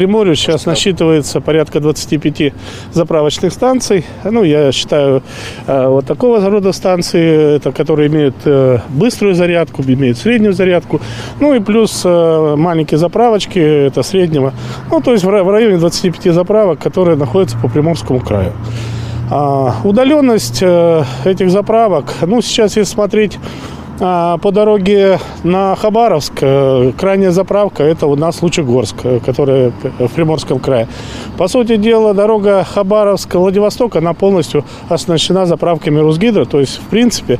Приморье 0.00 0.34
сейчас 0.34 0.64
насчитывается 0.64 1.42
порядка 1.42 1.78
25 1.78 2.54
заправочных 2.90 3.52
станций. 3.52 4.06
Ну, 4.24 4.44
я 4.44 4.72
считаю, 4.72 5.22
э, 5.66 5.88
вот 5.88 6.06
такого 6.06 6.40
рода 6.40 6.72
станции, 6.72 7.56
это, 7.56 7.70
которые 7.70 8.08
имеют 8.08 8.34
э, 8.46 8.78
быструю 8.88 9.34
зарядку, 9.34 9.82
имеют 9.82 10.16
среднюю 10.16 10.54
зарядку. 10.54 11.02
Ну 11.38 11.54
и 11.54 11.60
плюс 11.60 12.00
э, 12.02 12.54
маленькие 12.56 12.96
заправочки, 12.96 13.58
это 13.58 14.02
среднего. 14.02 14.54
Ну, 14.90 15.02
то 15.02 15.12
есть 15.12 15.22
в 15.22 15.28
районе 15.28 15.76
25 15.76 16.32
заправок, 16.32 16.78
которые 16.78 17.18
находятся 17.18 17.58
по 17.58 17.68
Приморскому 17.68 18.20
краю. 18.20 18.54
А 19.30 19.74
удаленность 19.84 20.62
этих 20.62 21.50
заправок, 21.50 22.14
ну, 22.22 22.40
сейчас 22.40 22.78
если 22.78 22.90
смотреть 22.90 23.38
а, 24.02 24.38
по 24.38 24.50
дороге 24.50 25.18
на 25.44 25.76
Хабаровск 25.76 26.32
э, 26.40 26.92
крайняя 26.96 27.30
заправка 27.32 27.82
это 27.82 28.06
у 28.06 28.16
нас 28.16 28.40
Лучегорск, 28.40 28.96
э, 29.04 29.20
которая 29.24 29.72
в 29.98 30.08
Приморском 30.08 30.58
крае. 30.58 30.88
По 31.36 31.48
сути 31.48 31.76
дела, 31.76 32.14
дорога 32.14 32.64
Хабаровск-Владивосток, 32.64 33.96
она 33.96 34.14
полностью 34.14 34.64
оснащена 34.88 35.44
заправками 35.44 35.98
Русгидро. 35.98 36.46
То 36.46 36.60
есть, 36.60 36.78
в 36.78 36.88
принципе, 36.88 37.38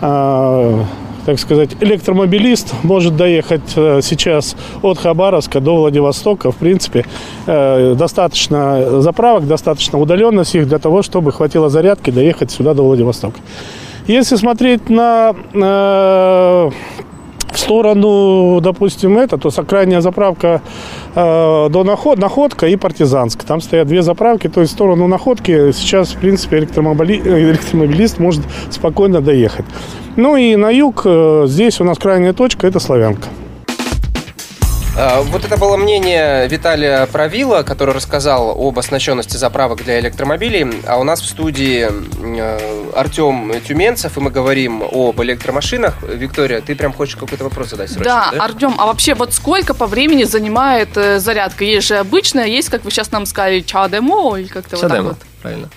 а, 0.00 0.84
так 1.24 1.38
сказать, 1.38 1.70
электромобилист 1.78 2.74
может 2.82 3.16
доехать 3.16 3.72
э, 3.76 4.00
сейчас 4.02 4.56
от 4.82 4.98
Хабаровска 4.98 5.60
до 5.60 5.76
Владивостока. 5.76 6.50
В 6.50 6.56
принципе, 6.56 7.04
достаточно 7.46 9.00
заправок, 9.00 9.46
достаточно 9.46 10.00
удаленность 10.00 10.56
их 10.56 10.66
для 10.66 10.80
того, 10.80 11.02
чтобы 11.02 11.30
хватило 11.30 11.68
зарядки 11.68 12.10
доехать 12.10 12.50
сюда 12.50 12.74
до 12.74 12.82
Владивостока. 12.82 13.38
Если 14.06 14.36
смотреть 14.36 14.90
на 14.90 15.34
э, 15.54 16.70
в 17.52 17.58
сторону, 17.58 18.60
допустим, 18.60 19.18
это, 19.18 19.38
то 19.38 19.50
крайняя 19.62 20.00
заправка 20.00 20.62
э, 21.14 21.68
до 21.70 21.84
наход, 21.84 22.18
находка 22.18 22.66
и 22.66 22.76
партизанска. 22.76 23.46
Там 23.46 23.60
стоят 23.60 23.86
две 23.86 24.02
заправки, 24.02 24.48
то 24.48 24.60
есть 24.60 24.72
в 24.72 24.74
сторону 24.74 25.06
находки 25.06 25.72
сейчас, 25.72 26.10
в 26.10 26.18
принципе, 26.18 26.58
электромобили, 26.58 27.18
электромобилист 27.18 28.18
может 28.18 28.42
спокойно 28.70 29.20
доехать. 29.20 29.66
Ну 30.16 30.36
и 30.36 30.56
на 30.56 30.70
юг, 30.70 31.02
э, 31.04 31.44
здесь 31.46 31.80
у 31.80 31.84
нас 31.84 31.98
крайняя 31.98 32.32
точка, 32.32 32.66
это 32.66 32.80
Славянка. 32.80 33.28
А, 34.94 35.22
вот 35.22 35.44
это 35.44 35.56
было 35.56 35.76
мнение 35.76 36.46
Виталия 36.48 37.06
Правила, 37.06 37.62
который 37.62 37.94
рассказал 37.94 38.50
об 38.50 38.78
оснащенности 38.78 39.38
заправок 39.38 39.82
для 39.84 39.98
электромобилей. 40.00 40.82
А 40.86 40.98
у 40.98 41.04
нас 41.04 41.22
в 41.22 41.26
студии 41.26 41.88
э, 41.88 42.90
Артем 42.94 43.52
Тюменцев, 43.66 44.18
и 44.18 44.20
мы 44.20 44.30
говорим 44.30 44.82
об 44.82 45.20
электромашинах. 45.22 46.02
Виктория, 46.02 46.60
ты 46.60 46.74
прям 46.74 46.92
хочешь 46.92 47.16
какой-то 47.16 47.44
вопрос 47.44 47.70
задать 47.70 47.90
срочно, 47.90 48.04
да? 48.04 48.30
Да, 48.32 48.44
Артем, 48.44 48.74
а 48.78 48.86
вообще 48.86 49.14
вот 49.14 49.32
сколько 49.32 49.72
по 49.72 49.86
времени 49.86 50.24
занимает 50.24 50.90
э, 50.96 51.18
зарядка? 51.20 51.64
Есть 51.64 51.86
же 51.86 51.96
обычная, 51.96 52.46
есть, 52.46 52.68
как 52.68 52.84
вы 52.84 52.90
сейчас 52.90 53.10
нам 53.12 53.24
сказали, 53.24 53.60
чадемо 53.60 54.36
или 54.36 54.48
как-то 54.48 54.76
вот 54.76 54.88
так 54.88 55.02
вот? 55.02 55.16
правильно. 55.40 55.70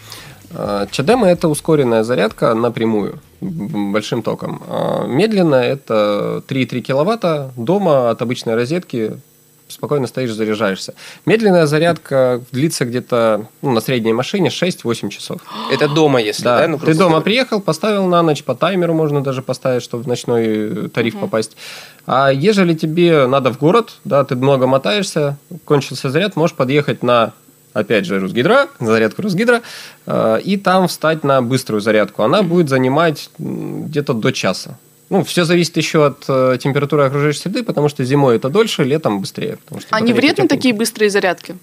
А, 0.55 0.87
чадемо– 0.87 1.27
это 1.29 1.47
ускоренная 1.47 2.03
зарядка 2.03 2.53
напрямую 2.53 3.19
большим 3.41 4.23
током. 4.23 4.63
А 4.67 5.05
медленно 5.05 5.55
это 5.55 6.43
3,3 6.47 6.81
киловатта 6.81 7.51
дома 7.55 8.09
от 8.09 8.21
обычной 8.21 8.55
розетки 8.55 9.19
спокойно 9.67 10.07
стоишь, 10.07 10.31
заряжаешься. 10.31 10.93
Медленная 11.25 11.65
зарядка 11.65 12.41
длится 12.51 12.85
где-то 12.85 13.47
ну, 13.61 13.71
на 13.71 13.81
средней 13.81 14.13
машине 14.13 14.49
6-8 14.49 15.09
часов. 15.09 15.41
Это 15.71 15.87
дома, 15.87 16.21
если, 16.21 16.43
да? 16.43 16.59
да? 16.59 16.67
Ну, 16.67 16.77
Ты 16.77 16.93
дома 16.93 17.21
приехал, 17.21 17.61
поставил 17.61 18.05
на 18.05 18.21
ночь, 18.21 18.43
по 18.43 18.55
таймеру 18.55 18.93
можно 18.93 19.23
даже 19.23 19.41
поставить, 19.41 19.83
чтобы 19.83 20.03
в 20.03 20.07
ночной 20.07 20.89
тариф 20.89 21.15
угу. 21.15 21.25
попасть. 21.25 21.57
А 22.05 22.29
ежели 22.31 22.75
тебе 22.75 23.25
надо 23.27 23.51
в 23.51 23.57
город, 23.57 23.95
да, 24.03 24.23
ты 24.23 24.35
много 24.35 24.67
мотаешься, 24.67 25.37
кончился 25.65 26.09
заряд, 26.09 26.35
можешь 26.35 26.55
подъехать 26.55 27.01
на 27.01 27.33
опять 27.75 28.05
же, 28.05 28.19
Русгидро, 28.19 28.67
зарядку 28.79 29.21
Русгидро, 29.21 29.61
э, 30.07 30.39
и 30.43 30.57
там 30.57 30.87
встать 30.87 31.23
на 31.23 31.41
быструю 31.41 31.81
зарядку. 31.81 32.23
Она 32.23 32.41
будет 32.41 32.69
занимать 32.69 33.29
где-то 33.37 34.13
до 34.13 34.31
часа. 34.31 34.77
Ну, 35.09 35.23
все 35.23 35.43
зависит 35.43 35.77
еще 35.77 36.05
от 36.07 36.25
э, 36.27 36.57
температуры 36.59 37.03
окружающей 37.03 37.41
среды, 37.41 37.63
потому 37.63 37.89
что 37.89 38.03
зимой 38.03 38.37
это 38.37 38.49
дольше, 38.49 38.83
летом 38.83 39.19
быстрее. 39.19 39.57
Потому 39.65 39.81
что 39.81 39.89
а 39.91 39.99
не 39.99 40.13
вредны 40.13 40.47
такие 40.47 40.73
быстрые 40.73 41.09
зарядки? 41.09 41.57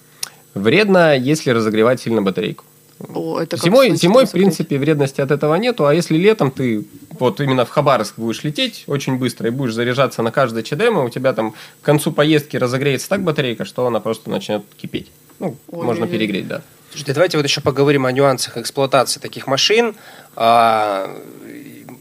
Вредно, 0.54 1.16
если 1.16 1.50
разогревать 1.50 2.00
сильно 2.00 2.22
батарейку. 2.22 2.64
О, 3.14 3.40
это 3.40 3.56
зимой, 3.56 3.96
зимой 3.96 4.26
в 4.26 4.30
принципе, 4.30 4.78
вредности 4.78 5.20
от 5.20 5.30
этого 5.32 5.56
нету, 5.56 5.86
а 5.86 5.94
если 5.94 6.16
летом 6.16 6.52
ты 6.52 6.84
вот 7.18 7.40
именно 7.40 7.64
в 7.64 7.70
Хабаровск 7.70 8.14
будешь 8.16 8.44
лететь 8.44 8.84
очень 8.86 9.18
быстро 9.18 9.48
и 9.48 9.50
будешь 9.50 9.74
заряжаться 9.74 10.22
на 10.22 10.30
каждое 10.30 10.62
ЧДМ, 10.62 10.98
у 10.98 11.10
тебя 11.10 11.32
там 11.32 11.52
к 11.80 11.84
концу 11.84 12.12
поездки 12.12 12.56
разогреется 12.56 13.08
так 13.08 13.22
батарейка, 13.24 13.64
что 13.64 13.86
она 13.86 13.98
просто 13.98 14.30
начнет 14.30 14.62
кипеть. 14.76 15.10
Ну, 15.42 15.56
Ой. 15.72 15.84
можно 15.84 16.06
перегреть, 16.06 16.46
да. 16.46 16.62
Слушайте, 16.90 17.14
давайте 17.14 17.36
вот 17.36 17.44
еще 17.44 17.60
поговорим 17.60 18.06
о 18.06 18.12
нюансах 18.12 18.56
эксплуатации 18.58 19.18
таких 19.18 19.48
машин. 19.48 19.96
А, 20.36 21.10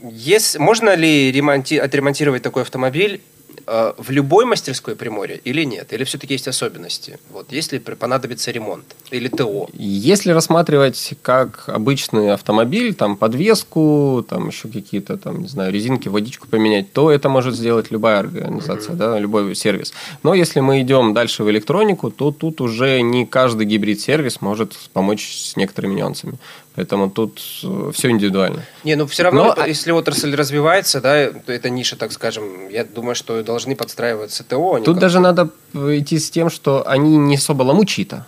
есть, 0.03 0.59
можно 0.59 0.95
ли 0.95 1.31
ремонти, 1.31 1.77
отремонтировать 1.77 2.43
такой 2.43 2.61
автомобиль 2.61 3.19
в 3.65 4.09
любой 4.09 4.45
мастерской 4.45 4.95
Приморья 4.95 5.39
или 5.43 5.63
нет? 5.63 5.93
Или 5.93 6.03
все-таки 6.03 6.33
есть 6.33 6.47
особенности? 6.47 7.19
Вот, 7.31 7.51
если 7.51 7.77
понадобится 7.79 8.51
ремонт 8.51 8.85
или 9.11 9.27
ТО? 9.27 9.69
Если 9.73 10.31
рассматривать 10.31 11.13
как 11.21 11.63
обычный 11.67 12.33
автомобиль, 12.33 12.93
там 12.93 13.17
подвеску, 13.17 14.25
там 14.27 14.47
еще 14.47 14.67
какие-то, 14.67 15.17
там, 15.17 15.41
не 15.41 15.47
знаю, 15.47 15.71
резинки, 15.71 16.07
водичку 16.07 16.47
поменять, 16.47 16.91
то 16.93 17.11
это 17.11 17.29
может 17.29 17.55
сделать 17.55 17.91
любая 17.91 18.19
организация, 18.19 18.93
mm-hmm. 18.93 18.97
да, 18.97 19.19
любой 19.19 19.55
сервис. 19.55 19.93
Но 20.23 20.33
если 20.33 20.59
мы 20.59 20.81
идем 20.81 21.13
дальше 21.13 21.43
в 21.43 21.49
электронику, 21.49 22.11
то 22.11 22.31
тут 22.31 22.61
уже 22.61 23.01
не 23.01 23.25
каждый 23.25 23.65
гибрид-сервис 23.65 24.41
может 24.41 24.73
помочь 24.93 25.51
с 25.51 25.55
некоторыми 25.55 25.95
нюансами. 25.95 26.37
Поэтому 26.75 27.09
тут 27.09 27.41
э, 27.63 27.91
все 27.93 28.09
индивидуально. 28.09 28.63
Не, 28.85 28.95
ну 28.95 29.05
все 29.05 29.23
равно, 29.23 29.43
Но... 29.43 29.51
это, 29.51 29.65
если 29.65 29.91
отрасль 29.91 30.33
развивается, 30.33 31.01
да, 31.01 31.31
то 31.31 31.51
эта 31.51 31.69
ниша, 31.69 31.97
так 31.97 32.11
скажем, 32.13 32.69
я 32.69 32.85
думаю, 32.85 33.15
что 33.15 33.43
должны 33.43 33.75
подстраиваться 33.75 34.43
ТО. 34.43 34.75
А 34.75 34.81
тут 34.81 34.97
даже 34.97 35.19
надо 35.19 35.49
идти 35.73 36.17
с 36.17 36.29
тем, 36.29 36.49
что 36.49 36.87
они 36.87 37.17
не 37.17 37.35
особо 37.35 37.63
ломучито. 37.63 38.25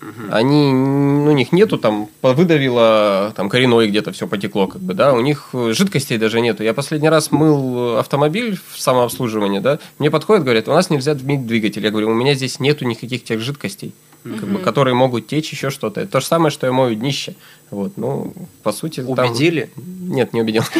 Угу. 0.00 0.32
Они, 0.32 0.72
ну, 0.72 1.30
у 1.30 1.32
них 1.32 1.52
нету 1.52 1.78
там, 1.78 2.08
выдавило 2.22 3.32
там 3.34 3.48
коренной 3.48 3.88
где-то 3.88 4.12
все 4.12 4.26
потекло, 4.26 4.66
как 4.66 4.82
бы, 4.82 4.94
да, 4.94 5.14
у 5.14 5.20
них 5.20 5.50
жидкостей 5.52 6.18
даже 6.18 6.40
нету. 6.40 6.62
Я 6.62 6.74
последний 6.74 7.08
раз 7.08 7.32
мыл 7.32 7.96
автомобиль 7.98 8.58
в 8.72 8.80
самообслуживании, 8.80 9.60
да, 9.60 9.78
мне 9.98 10.10
подходят, 10.10 10.44
говорят, 10.44 10.68
у 10.68 10.72
нас 10.72 10.90
нельзя 10.90 11.14
дымить 11.14 11.46
двигатель. 11.46 11.82
Я 11.82 11.90
говорю, 11.90 12.10
у 12.10 12.14
меня 12.14 12.34
здесь 12.34 12.60
нету 12.60 12.84
никаких 12.84 13.24
тех 13.24 13.40
жидкостей 13.40 13.94
как 14.34 14.48
бы, 14.48 14.58
которые 14.58 14.94
могут 14.94 15.26
течь, 15.26 15.50
еще 15.52 15.70
что-то. 15.70 16.00
Это 16.00 16.12
то 16.12 16.20
же 16.20 16.26
самое, 16.26 16.50
что 16.50 16.66
я 16.66 16.72
мою 16.72 16.94
днище. 16.94 17.34
Вот, 17.70 17.96
ну, 17.96 18.32
по 18.62 18.72
сути... 18.72 19.00
Убедили? 19.00 19.70
Там... 19.74 19.84
Нет, 20.08 20.32
не 20.32 20.40
убедил. 20.40 20.62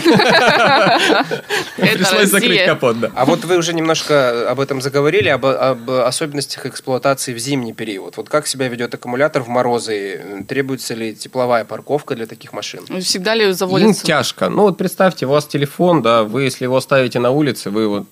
Пришлось 1.76 2.28
закрыть 2.28 2.64
капот, 2.64 3.00
да. 3.00 3.10
А 3.14 3.24
вот 3.24 3.44
вы 3.44 3.56
уже 3.56 3.74
немножко 3.74 4.48
об 4.50 4.60
этом 4.60 4.80
заговорили, 4.80 5.28
об, 5.28 5.46
об 5.46 5.90
особенностях 5.90 6.66
эксплуатации 6.66 7.34
в 7.34 7.38
зимний 7.38 7.72
период. 7.72 8.16
Вот 8.16 8.28
как 8.28 8.46
себя 8.46 8.68
ведет 8.68 8.94
аккумулятор 9.06 9.42
в 9.42 9.48
морозы? 9.48 10.44
Требуется 10.48 10.94
ли 10.94 11.14
тепловая 11.14 11.64
парковка 11.64 12.16
для 12.16 12.26
таких 12.26 12.52
машин? 12.52 12.80
Ну, 12.88 13.00
всегда 13.00 13.36
ли 13.36 13.52
заводится? 13.52 14.02
Им 14.02 14.06
тяжко. 14.06 14.48
Ну, 14.48 14.62
вот 14.62 14.76
представьте, 14.76 15.26
у 15.26 15.28
вас 15.28 15.46
телефон, 15.46 16.02
да, 16.02 16.24
вы, 16.24 16.42
если 16.42 16.64
его 16.64 16.80
ставите 16.80 17.20
на 17.20 17.30
улице, 17.30 17.70
вы 17.70 17.86
вот 17.86 18.06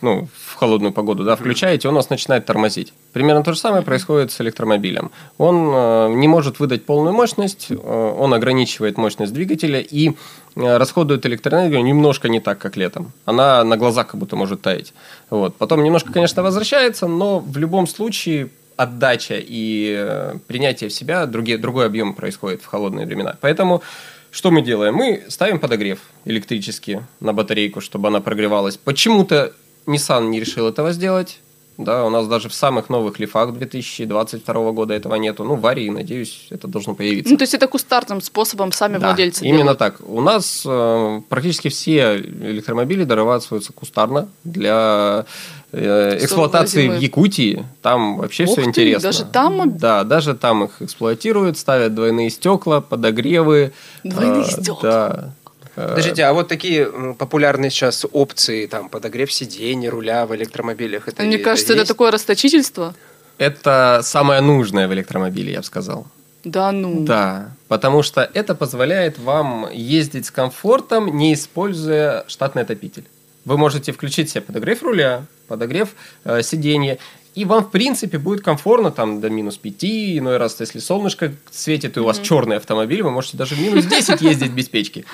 ну, 0.00 0.28
в 0.32 0.54
холодную 0.54 0.92
погоду, 0.92 1.24
да, 1.24 1.34
включаете, 1.34 1.88
он 1.88 1.94
у 1.94 1.96
нас 1.96 2.08
начинает 2.08 2.46
тормозить. 2.46 2.92
Примерно 3.12 3.42
то 3.42 3.52
же 3.52 3.58
самое 3.58 3.82
происходит 3.82 4.30
с 4.30 4.40
электромобилем. 4.40 5.10
Он 5.38 5.72
э, 5.74 6.14
не 6.14 6.28
может 6.28 6.60
выдать 6.60 6.86
полную 6.86 7.12
мощность, 7.12 7.66
э, 7.70 7.74
он 7.74 8.32
ограничивает 8.32 8.96
мощность 8.96 9.32
двигателя 9.32 9.80
и 9.80 10.10
э, 10.10 10.76
расходует 10.76 11.26
электроэнергию 11.26 11.82
немножко 11.82 12.28
не 12.28 12.38
так, 12.38 12.58
как 12.58 12.76
летом. 12.76 13.10
Она 13.24 13.64
на 13.64 13.76
глазах 13.76 14.06
как 14.06 14.20
будто 14.20 14.36
может 14.36 14.62
таять. 14.62 14.94
Вот. 15.30 15.56
Потом 15.56 15.82
немножко, 15.82 16.12
конечно, 16.12 16.44
возвращается, 16.44 17.08
но 17.08 17.40
в 17.40 17.58
любом 17.58 17.88
случае 17.88 18.50
отдача 18.78 19.34
и 19.38 19.94
э, 19.98 20.38
принятие 20.46 20.88
в 20.88 20.92
себя, 20.92 21.26
другие, 21.26 21.58
другой 21.58 21.86
объем 21.86 22.14
происходит 22.14 22.62
в 22.62 22.66
холодные 22.66 23.06
времена. 23.06 23.36
Поэтому 23.40 23.82
что 24.30 24.50
мы 24.50 24.62
делаем? 24.62 24.94
Мы 24.94 25.24
ставим 25.28 25.58
подогрев 25.58 25.98
электрический 26.24 27.00
на 27.20 27.32
батарейку, 27.32 27.80
чтобы 27.80 28.08
она 28.08 28.20
прогревалась. 28.20 28.76
Почему-то 28.76 29.52
Nissan 29.86 30.28
не 30.28 30.38
решил 30.38 30.68
этого 30.68 30.92
сделать. 30.92 31.40
Да, 31.76 32.04
у 32.04 32.10
нас 32.10 32.26
даже 32.26 32.48
в 32.48 32.54
самых 32.54 32.88
новых 32.88 33.20
лифах 33.20 33.52
2022 33.52 34.72
года 34.72 34.94
этого 34.94 35.14
нету. 35.14 35.44
Ну, 35.44 35.54
в 35.54 35.64
Арии, 35.64 35.88
надеюсь, 35.90 36.48
это 36.50 36.66
должно 36.66 36.94
появиться. 36.94 37.30
Ну, 37.30 37.36
то 37.36 37.42
есть 37.42 37.54
это 37.54 37.68
кустарным 37.68 38.20
способом 38.20 38.72
сами 38.72 38.98
да, 38.98 39.08
владельцы 39.08 39.44
именно 39.44 39.58
делают. 39.58 39.78
так. 39.78 40.00
У 40.00 40.20
нас 40.20 40.64
э, 40.66 41.20
практически 41.28 41.68
все 41.68 42.16
электромобили 42.16 43.04
дорабатываются 43.04 43.72
кустарно 43.72 44.28
для 44.42 45.24
эксплуатации 45.72 46.88
в 46.88 46.98
Якутии. 46.98 47.64
Там 47.82 48.16
вообще 48.16 48.44
Ух 48.44 48.52
все 48.52 48.62
ты, 48.62 48.68
интересно. 48.68 49.02
Даже 49.08 49.24
там? 49.24 49.78
Да, 49.78 50.04
даже 50.04 50.34
там 50.34 50.64
их 50.64 50.80
эксплуатируют, 50.80 51.58
ставят 51.58 51.94
двойные 51.94 52.30
стекла, 52.30 52.80
подогревы. 52.80 53.72
Двойные 54.04 54.42
э, 54.42 54.50
стекла? 54.50 54.80
Да. 54.82 55.34
Подождите, 55.74 56.24
а 56.24 56.32
вот 56.32 56.48
такие 56.48 57.14
популярные 57.18 57.70
сейчас 57.70 58.04
опции, 58.10 58.66
там, 58.66 58.88
подогрев 58.88 59.32
сидений, 59.32 59.88
руля 59.88 60.26
в 60.26 60.34
электромобилях, 60.34 61.06
это 61.06 61.22
Мне 61.22 61.38
кажется, 61.38 61.72
это, 61.72 61.82
это 61.82 61.88
такое 61.88 62.10
расточительство. 62.10 62.94
Это 63.36 64.00
самое 64.02 64.40
нужное 64.40 64.88
в 64.88 64.92
электромобиле, 64.92 65.52
я 65.52 65.58
бы 65.58 65.64
сказал. 65.64 66.06
Да 66.42 66.72
ну. 66.72 67.04
Да, 67.04 67.50
потому 67.68 68.02
что 68.02 68.28
это 68.32 68.54
позволяет 68.56 69.18
вам 69.18 69.68
ездить 69.72 70.26
с 70.26 70.30
комфортом, 70.30 71.16
не 71.16 71.34
используя 71.34 72.24
штатный 72.26 72.62
отопитель. 72.62 73.04
Вы 73.44 73.56
можете 73.56 73.92
включить 73.92 74.30
себе 74.30 74.40
подогрев 74.40 74.82
руля, 74.82 75.26
подогрев 75.48 75.94
э, 76.24 76.42
сиденья, 76.42 76.98
и 77.38 77.44
вам, 77.44 77.64
в 77.64 77.70
принципе, 77.70 78.18
будет 78.18 78.40
комфортно 78.40 78.90
там 78.90 79.20
до 79.20 79.30
минус 79.30 79.58
5, 79.58 79.84
иной 80.18 80.38
раз, 80.38 80.58
если 80.58 80.80
солнышко 80.80 81.32
светит, 81.52 81.96
и 81.96 82.00
у 82.00 82.04
вас 82.04 82.18
mm-hmm. 82.18 82.24
черный 82.24 82.56
автомобиль, 82.56 83.00
вы 83.02 83.10
можете 83.10 83.36
даже 83.36 83.54
в 83.54 83.60
минус 83.60 83.84
10 83.98 84.20
ездить 84.22 84.50
без 84.50 84.68
печки. 84.68 85.04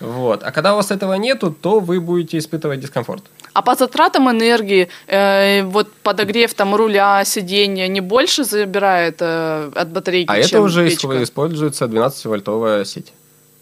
Вот. 0.00 0.42
А 0.42 0.50
когда 0.50 0.72
у 0.72 0.76
вас 0.76 0.90
этого 0.90 1.12
нету, 1.14 1.50
то 1.50 1.80
вы 1.80 2.00
будете 2.00 2.38
испытывать 2.38 2.80
дискомфорт. 2.80 3.24
А 3.52 3.60
по 3.60 3.74
затратам 3.74 4.30
энергии, 4.30 4.88
э, 5.06 5.62
вот 5.64 5.92
подогрев 6.02 6.54
там 6.54 6.74
руля, 6.74 7.22
сиденья 7.26 7.86
не 7.88 8.00
больше 8.00 8.44
забирает 8.44 9.16
э, 9.20 9.70
от 9.74 9.92
батарейки, 9.92 10.30
А 10.30 10.36
это 10.36 10.62
уже 10.62 10.88
печка? 10.88 11.22
используется 11.22 11.84
12-вольтовая 11.84 12.84
сеть. 12.86 13.12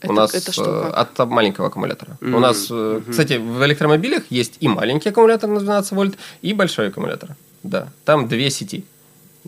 Это, 0.02 0.12
у 0.12 0.16
нас 0.16 0.34
это 0.34 0.52
что, 0.52 0.64
э, 0.64 0.90
от 0.90 1.18
маленького 1.30 1.68
аккумулятора. 1.68 2.16
Mm-hmm. 2.20 2.34
У 2.34 2.38
нас, 2.40 2.70
mm-hmm. 2.70 3.10
кстати, 3.10 3.34
в 3.34 3.64
электромобилях 3.64 4.24
есть 4.30 4.56
и 4.60 4.68
маленький 4.68 5.10
аккумулятор 5.10 5.48
на 5.48 5.60
12 5.60 5.92
вольт, 5.92 6.18
и 6.42 6.52
большой 6.52 6.88
аккумулятор. 6.88 7.30
Да, 7.62 7.88
там 8.04 8.28
две 8.28 8.50
сети. 8.50 8.84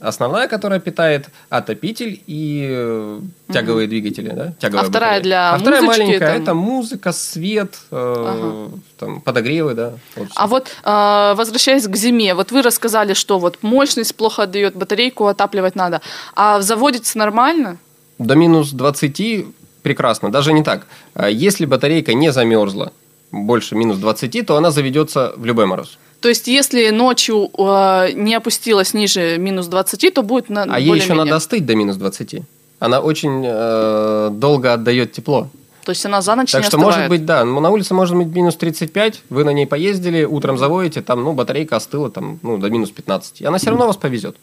Основная, 0.00 0.48
которая 0.48 0.80
питает 0.80 1.28
отопитель 1.50 2.20
и 2.26 2.66
э, 2.68 3.20
тяговые 3.52 3.86
угу. 3.86 3.90
двигатели, 3.90 4.30
да? 4.30 4.52
Тяговая 4.58 4.86
а 4.86 4.88
вторая 4.88 5.20
для 5.20 5.54
а 5.54 5.58
вторая 5.58 5.82
маленькая 5.82 6.18
там... 6.18 6.42
это 6.42 6.54
музыка, 6.54 7.12
свет, 7.12 7.78
э, 7.92 7.96
ага. 7.96 8.78
там 8.98 9.20
подогревы, 9.20 9.74
да. 9.74 9.92
Вот 10.16 10.28
а 10.34 10.46
вот 10.48 10.68
э, 10.82 11.34
возвращаясь 11.36 11.86
к 11.86 11.94
зиме, 11.94 12.34
вот 12.34 12.50
вы 12.50 12.62
рассказали, 12.62 13.14
что 13.14 13.38
вот 13.38 13.58
мощность 13.62 14.16
плохо 14.16 14.42
отдает, 14.42 14.74
батарейку 14.74 15.26
отапливать 15.26 15.76
надо, 15.76 16.00
а 16.34 16.60
заводится 16.60 17.16
нормально? 17.16 17.78
До 18.18 18.34
минус 18.34 18.72
20 18.72 19.46
прекрасно, 19.84 20.32
даже 20.32 20.52
не 20.52 20.64
так. 20.64 20.86
А 21.14 21.30
если 21.30 21.66
батарейка 21.66 22.14
не 22.14 22.32
замерзла 22.32 22.92
больше 23.30 23.76
минус 23.76 23.98
20, 23.98 24.46
то 24.46 24.56
она 24.56 24.72
заведется 24.72 25.32
в 25.36 25.44
любой 25.44 25.66
мороз. 25.66 25.98
То 26.20 26.28
есть, 26.28 26.48
если 26.48 26.88
ночью 26.90 27.50
э, 27.56 28.12
не 28.14 28.34
опустилась 28.34 28.94
ниже 28.94 29.36
минус 29.38 29.66
20, 29.66 30.14
то 30.14 30.22
будет 30.22 30.48
на 30.48 30.62
А 30.64 30.80
ей 30.80 30.96
еще 30.96 31.14
надо 31.14 31.36
остыть 31.36 31.66
до 31.66 31.76
минус 31.76 31.96
20. 31.96 32.42
Она 32.80 33.00
очень 33.00 33.44
э, 33.46 34.30
долго 34.32 34.72
отдает 34.72 35.12
тепло. 35.12 35.48
То 35.84 35.90
есть 35.90 36.06
она 36.06 36.22
за 36.22 36.34
ночь 36.34 36.50
так 36.50 36.62
не 36.62 36.66
что, 36.66 36.78
остывает. 36.78 36.96
может 36.96 37.08
быть, 37.10 37.26
да, 37.26 37.44
на 37.44 37.70
улице 37.70 37.92
может 37.92 38.16
быть 38.16 38.28
минус 38.28 38.56
35, 38.56 39.22
вы 39.28 39.44
на 39.44 39.50
ней 39.50 39.66
поездили, 39.66 40.24
утром 40.24 40.56
заводите, 40.56 41.02
там, 41.02 41.22
ну, 41.22 41.34
батарейка 41.34 41.76
остыла 41.76 42.10
там, 42.10 42.38
ну, 42.42 42.56
до 42.56 42.70
минус 42.70 42.90
15. 42.90 43.42
И 43.42 43.44
она 43.44 43.58
все 43.58 43.68
равно 43.68 43.86
вас 43.86 43.98
повезет. 43.98 44.36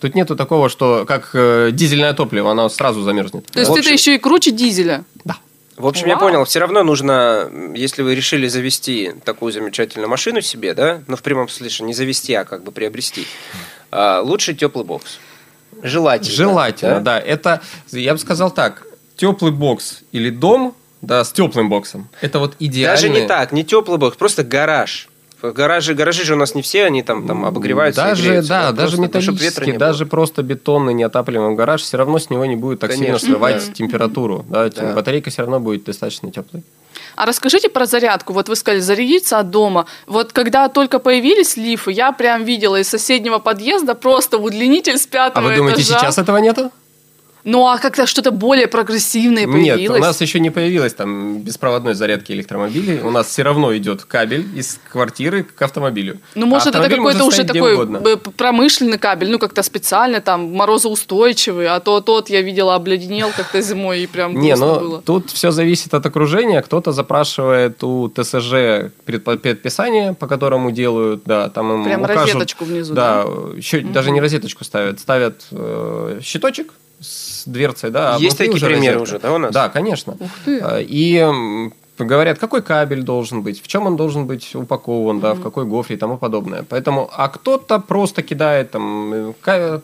Тут 0.00 0.14
нету 0.14 0.34
такого, 0.34 0.68
что 0.68 1.04
как 1.06 1.30
э, 1.34 1.70
дизельное 1.72 2.14
топливо, 2.14 2.50
оно 2.52 2.68
сразу 2.68 3.02
замерзнет. 3.02 3.46
То 3.46 3.60
есть 3.60 3.70
общем... 3.70 3.82
это 3.82 3.92
еще 3.92 4.14
и 4.14 4.18
круче 4.18 4.50
дизеля? 4.50 5.04
Да. 5.24 5.36
В 5.76 5.86
общем, 5.86 6.08
Вау. 6.08 6.10
я 6.10 6.16
понял, 6.18 6.44
все 6.44 6.58
равно 6.58 6.82
нужно, 6.82 7.50
если 7.74 8.02
вы 8.02 8.14
решили 8.14 8.48
завести 8.48 9.12
такую 9.24 9.52
замечательную 9.52 10.08
машину 10.08 10.40
себе, 10.40 10.74
да, 10.74 11.02
ну, 11.06 11.16
в 11.16 11.22
прямом 11.22 11.48
смысле, 11.48 11.86
не 11.86 11.94
завести, 11.94 12.34
а 12.34 12.44
как 12.44 12.64
бы 12.64 12.72
приобрести, 12.72 13.26
а, 13.90 14.20
лучше 14.20 14.54
теплый 14.54 14.84
бокс. 14.84 15.18
Желательно. 15.82 16.34
Желательно, 16.34 17.00
да? 17.00 17.18
да. 17.18 17.20
Это, 17.20 17.62
я 17.92 18.12
бы 18.12 18.18
сказал 18.18 18.50
так, 18.50 18.86
теплый 19.16 19.52
бокс 19.52 20.00
или 20.12 20.30
дом, 20.30 20.74
да, 21.02 21.24
с 21.24 21.32
теплым 21.32 21.68
боксом. 21.68 22.08
Это 22.20 22.38
вот 22.38 22.56
идеально. 22.58 22.96
Даже 22.96 23.08
не 23.08 23.26
так, 23.26 23.52
не 23.52 23.64
теплый 23.64 23.98
бокс, 23.98 24.16
просто 24.16 24.44
гараж. 24.44 25.09
Гаражи, 25.42 25.94
гаражи 25.94 26.24
же 26.24 26.34
у 26.34 26.36
нас 26.36 26.54
не 26.54 26.62
все, 26.62 26.84
они 26.84 27.02
там, 27.02 27.26
там 27.26 27.44
обогреваются. 27.44 28.02
Даже, 28.02 28.22
греются, 28.22 28.48
да, 28.48 28.72
даже 28.72 28.96
просто, 28.96 29.18
металлический, 29.18 29.72
даже 29.72 30.06
просто 30.06 30.42
бетонный 30.42 30.94
неотапливаемый 30.94 31.56
гараж, 31.56 31.82
все 31.82 31.96
равно 31.96 32.18
с 32.18 32.30
него 32.30 32.44
не 32.46 32.56
будет 32.56 32.80
так 32.80 32.90
Конечно, 32.90 33.18
сильно 33.18 33.18
срывать 33.18 33.66
да. 33.66 33.72
температуру. 33.72 34.44
Да, 34.48 34.68
да. 34.68 34.94
Батарейка 34.94 35.30
все 35.30 35.42
равно 35.42 35.60
будет 35.60 35.84
достаточно 35.84 36.30
теплой. 36.30 36.62
А 37.16 37.26
расскажите 37.26 37.68
про 37.68 37.86
зарядку. 37.86 38.32
Вот 38.32 38.48
вы 38.48 38.56
сказали, 38.56 38.80
зарядиться 38.80 39.38
от 39.38 39.50
дома. 39.50 39.86
Вот 40.06 40.32
когда 40.32 40.68
только 40.68 40.98
появились 40.98 41.56
лифы, 41.56 41.92
я 41.92 42.12
прям 42.12 42.44
видела 42.44 42.80
из 42.80 42.88
соседнего 42.88 43.38
подъезда 43.38 43.94
просто 43.94 44.38
удлинитель 44.38 44.98
с 44.98 45.06
пятого 45.06 45.46
А 45.46 45.50
вы 45.50 45.56
думаете, 45.56 45.82
этажа. 45.82 45.98
сейчас 45.98 46.18
этого 46.18 46.38
нету? 46.38 46.70
Ну 47.44 47.66
а 47.66 47.78
как-то 47.78 48.06
что-то 48.06 48.30
более 48.30 48.66
прогрессивное 48.66 49.46
появилось? 49.46 49.80
Нет, 49.80 49.90
у 49.90 49.98
нас 49.98 50.20
еще 50.20 50.40
не 50.40 50.50
появилось 50.50 50.94
там 50.94 51.40
беспроводной 51.40 51.94
зарядки 51.94 52.32
электромобилей. 52.32 53.00
У 53.00 53.10
нас 53.10 53.28
все 53.28 53.42
равно 53.42 53.76
идет 53.76 54.04
кабель 54.04 54.46
из 54.54 54.78
квартиры 54.90 55.44
к 55.44 55.60
автомобилю. 55.62 56.18
Ну, 56.34 56.46
может, 56.46 56.74
а 56.74 56.80
это 56.80 56.96
какой-то 56.96 57.24
уже 57.24 57.44
такой 57.44 57.74
угодно. 57.74 58.00
промышленный 58.36 58.98
кабель, 58.98 59.30
ну, 59.30 59.38
как-то 59.38 59.62
специально 59.62 60.20
там 60.20 60.52
морозоустойчивый, 60.54 61.66
а 61.68 61.80
то 61.80 62.00
тот 62.00 62.30
я 62.30 62.42
видела 62.42 62.74
обледенел 62.74 63.30
как-то 63.36 63.60
зимой 63.60 64.02
и 64.02 64.06
прям 64.06 64.38
Не, 64.38 64.56
ну, 64.56 64.80
было. 64.80 65.02
тут 65.02 65.30
все 65.30 65.50
зависит 65.50 65.94
от 65.94 66.04
окружения. 66.04 66.62
Кто-то 66.62 66.92
запрашивает 66.92 67.82
у 67.82 68.08
ТСЖ 68.08 68.90
предписание, 69.04 70.14
по 70.14 70.26
которому 70.26 70.70
делают, 70.70 71.22
да, 71.24 71.48
там 71.48 71.72
им 71.72 71.84
Прям 71.84 72.02
укажут, 72.02 72.26
розеточку 72.26 72.64
внизу, 72.64 72.94
да? 72.94 73.24
Да, 73.24 73.56
еще 73.56 73.78
угу. 73.78 73.88
даже 73.88 74.10
не 74.10 74.20
розеточку 74.20 74.64
ставят, 74.64 75.00
ставят 75.00 75.46
э, 75.50 76.20
щиточек, 76.22 76.72
с 77.00 77.44
дверцей, 77.46 77.90
да. 77.90 78.16
А 78.16 78.18
Есть 78.18 78.38
такие 78.38 78.54
уже 78.54 78.66
примеры 78.66 79.00
розетка. 79.00 79.02
уже, 79.02 79.18
да, 79.18 79.32
у 79.32 79.38
нас? 79.38 79.52
Да, 79.52 79.68
конечно. 79.68 80.16
Ух 80.18 80.30
ты. 80.44 80.60
А, 80.60 80.78
и 80.80 81.70
говорят, 81.98 82.38
какой 82.38 82.62
кабель 82.62 83.02
должен 83.02 83.42
быть, 83.42 83.62
в 83.62 83.66
чем 83.66 83.86
он 83.86 83.96
должен 83.96 84.26
быть 84.26 84.54
упакован, 84.54 85.18
mm-hmm. 85.18 85.20
да, 85.20 85.34
в 85.34 85.42
какой 85.42 85.64
гофре 85.64 85.96
и 85.96 85.98
тому 85.98 86.18
подобное. 86.18 86.64
Поэтому, 86.68 87.10
а 87.12 87.28
кто-то 87.28 87.78
просто 87.78 88.22
кидает 88.22 88.70
там 88.70 89.34
как, 89.40 89.82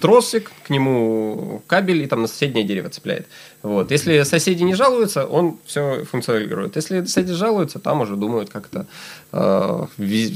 тросик, 0.00 0.50
к 0.66 0.70
нему 0.70 1.62
кабель 1.66 2.02
и 2.02 2.06
там 2.06 2.22
на 2.22 2.28
соседнее 2.28 2.64
дерево 2.64 2.88
цепляет. 2.88 3.26
Вот. 3.62 3.90
Если 3.90 4.22
соседи 4.22 4.64
не 4.64 4.74
жалуются, 4.74 5.26
он 5.26 5.58
все 5.64 6.04
функционирует. 6.04 6.76
Если 6.76 7.04
соседи 7.04 7.32
жалуются, 7.32 7.78
там 7.78 8.00
уже 8.00 8.16
думают, 8.16 8.50
как 8.50 8.68
это, 8.72 8.86
э, 9.32 9.86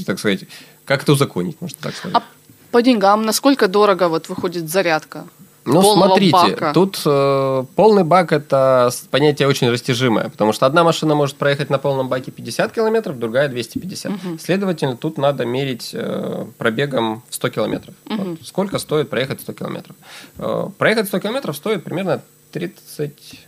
так 0.05 0.19
сказать, 0.19 0.45
как 0.85 1.03
это 1.03 1.11
узаконить, 1.11 1.57
можно 1.59 1.77
так 1.81 1.95
сказать. 1.95 2.15
А 2.15 2.23
по 2.71 2.81
деньгам, 2.81 3.25
насколько 3.25 3.67
дорого 3.67 4.07
вот 4.07 4.29
выходит 4.29 4.69
зарядка? 4.69 5.25
Ну, 5.73 5.81
смотрите, 5.81 6.31
бака. 6.31 6.73
тут 6.73 7.01
э, 7.05 7.63
полный 7.75 8.03
бак 8.03 8.31
это 8.31 8.89
понятие 9.11 9.47
очень 9.47 9.69
растяжимое, 9.69 10.29
потому 10.29 10.53
что 10.53 10.65
одна 10.65 10.83
машина 10.83 11.13
может 11.13 11.35
проехать 11.35 11.69
на 11.69 11.77
полном 11.77 12.07
баке 12.07 12.31
50 12.31 12.71
километров, 12.71 13.19
другая 13.19 13.49
250. 13.49 14.11
Угу. 14.11 14.37
Следовательно, 14.39 14.95
тут 14.95 15.17
надо 15.17 15.45
мерить 15.45 15.91
э, 15.93 16.45
пробегом 16.57 17.23
в 17.29 17.35
100 17.35 17.49
километров. 17.49 17.95
Угу. 18.05 18.23
Вот, 18.23 18.39
сколько 18.43 18.79
стоит 18.79 19.09
проехать 19.09 19.41
100 19.41 19.53
километров? 19.53 19.95
Э, 20.37 20.69
проехать 20.77 21.07
100 21.07 21.19
километров 21.19 21.55
стоит 21.55 21.83
примерно 21.83 22.21
30 22.51 23.47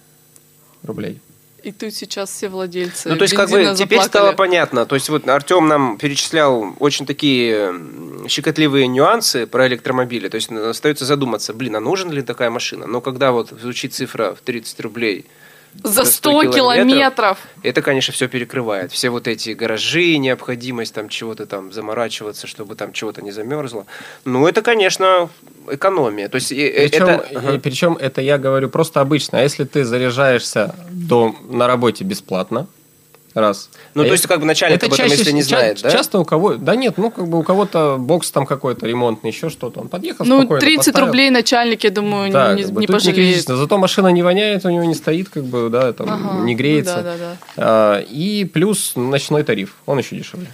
рублей. 0.84 1.22
И 1.64 1.72
тут 1.72 1.94
сейчас 1.94 2.32
все 2.32 2.50
владельцы. 2.50 3.10
Ну, 3.10 3.16
то 3.18 3.24
есть, 3.24 3.36
как 3.36 3.50
бы 3.50 3.74
теперь 3.78 4.02
стало 4.02 4.34
понятно. 4.34 4.86
То 4.86 4.96
есть, 4.96 5.10
вот 5.10 5.28
Артем 5.28 5.68
нам 5.68 5.98
перечислял 5.98 6.76
очень 6.80 7.06
такие 7.06 7.74
щекотливые 8.28 8.88
нюансы 8.88 9.48
про 9.48 9.68
электромобили. 9.68 10.30
То 10.30 10.36
есть, 10.36 10.52
остается 10.52 11.06
задуматься, 11.06 11.54
блин, 11.54 11.76
а 11.76 11.80
нужен 11.80 12.12
ли 12.12 12.22
такая 12.22 12.50
машина? 12.50 12.88
Но 12.88 13.02
когда 13.02 13.32
вот 13.32 13.50
звучит 13.50 13.94
цифра 13.94 14.36
в 14.36 14.42
30 14.42 14.80
рублей, 14.80 15.26
за 15.84 16.06
100 16.06 16.30
километров, 16.30 16.56
километров. 16.56 17.38
Это, 17.64 17.82
конечно, 17.82 18.14
все 18.14 18.28
перекрывает. 18.28 18.92
Все 18.92 19.10
вот 19.10 19.28
эти 19.28 19.52
гаражи, 19.52 20.18
необходимость 20.18 20.94
там 20.94 21.10
чего-то 21.10 21.46
там 21.46 21.72
заморачиваться, 21.72 22.48
чтобы 22.48 22.76
там 22.76 22.94
чего-то 22.94 23.22
не 23.22 23.32
замерзло. 23.32 23.86
Ну, 24.26 24.48
это, 24.48 24.62
конечно, 24.62 25.30
экономия. 25.70 26.28
То 26.30 26.36
есть, 26.36 26.50
причем, 26.50 27.08
это... 27.08 27.26
Ага. 27.36 27.60
причем 27.60 27.98
это 28.00 28.22
я 28.22 28.38
говорю 28.38 28.70
просто 28.70 29.02
обычно. 29.02 29.40
А 29.40 29.42
если 29.42 29.64
ты 29.64 29.86
заряжаешься 29.86 30.76
до, 30.90 31.36
на 31.50 31.68
работе 31.68 32.04
бесплатно, 32.04 32.68
Раз. 33.34 33.70
Ну, 33.94 34.02
а 34.04 34.06
то 34.06 34.12
есть, 34.12 34.26
как 34.26 34.40
бы 34.40 34.46
начальник 34.46 34.78
это 34.78 34.88
об 34.88 34.94
этом, 34.94 35.06
чаще, 35.06 35.18
если 35.20 35.32
не 35.32 35.44
знает, 35.44 35.78
ча- 35.78 35.84
да? 35.84 35.92
Часто 35.92 36.20
у 36.20 36.26
кого... 36.26 36.56
Да 36.56 36.76
нет, 36.76 36.98
ну, 36.98 37.12
как 37.12 37.28
бы 37.28 37.40
у 37.40 37.44
кого-то 37.44 37.98
бокс 38.00 38.32
там 38.32 38.46
какой-то 38.46 38.88
ремонтный, 38.88 39.30
еще 39.30 39.50
что-то. 39.50 39.82
Он 39.82 39.88
подъехал 39.88 40.26
Ну, 40.26 40.48
30 40.48 40.78
поставил. 40.88 41.06
рублей 41.08 41.30
начальник, 41.30 41.84
я 41.84 41.92
думаю, 41.92 42.32
да, 42.32 42.54
не, 42.54 42.64
как 42.64 42.72
бы, 42.72 42.82
не 42.82 42.88
пожалеет. 42.88 43.48
Не 43.48 43.56
Зато 43.56 43.78
машина 43.78 44.08
не 44.08 44.24
воняет, 44.24 44.66
у 44.66 44.70
него 44.70 44.84
не 44.84 44.96
стоит, 44.96 45.30
как 45.30 45.44
бы, 45.46 45.70
да, 45.70 45.94
там, 45.94 46.10
ага, 46.10 46.44
не 46.44 46.56
греется. 46.56 46.98
Ну, 46.98 47.04
да, 47.04 47.18
да, 47.18 47.18
да. 47.18 47.38
А, 47.58 48.00
и 48.00 48.46
плюс 48.46 48.94
ночной 48.96 49.44
тариф, 49.44 49.76
он 49.86 50.00
еще 50.00 50.16
дешевле. 50.16 50.48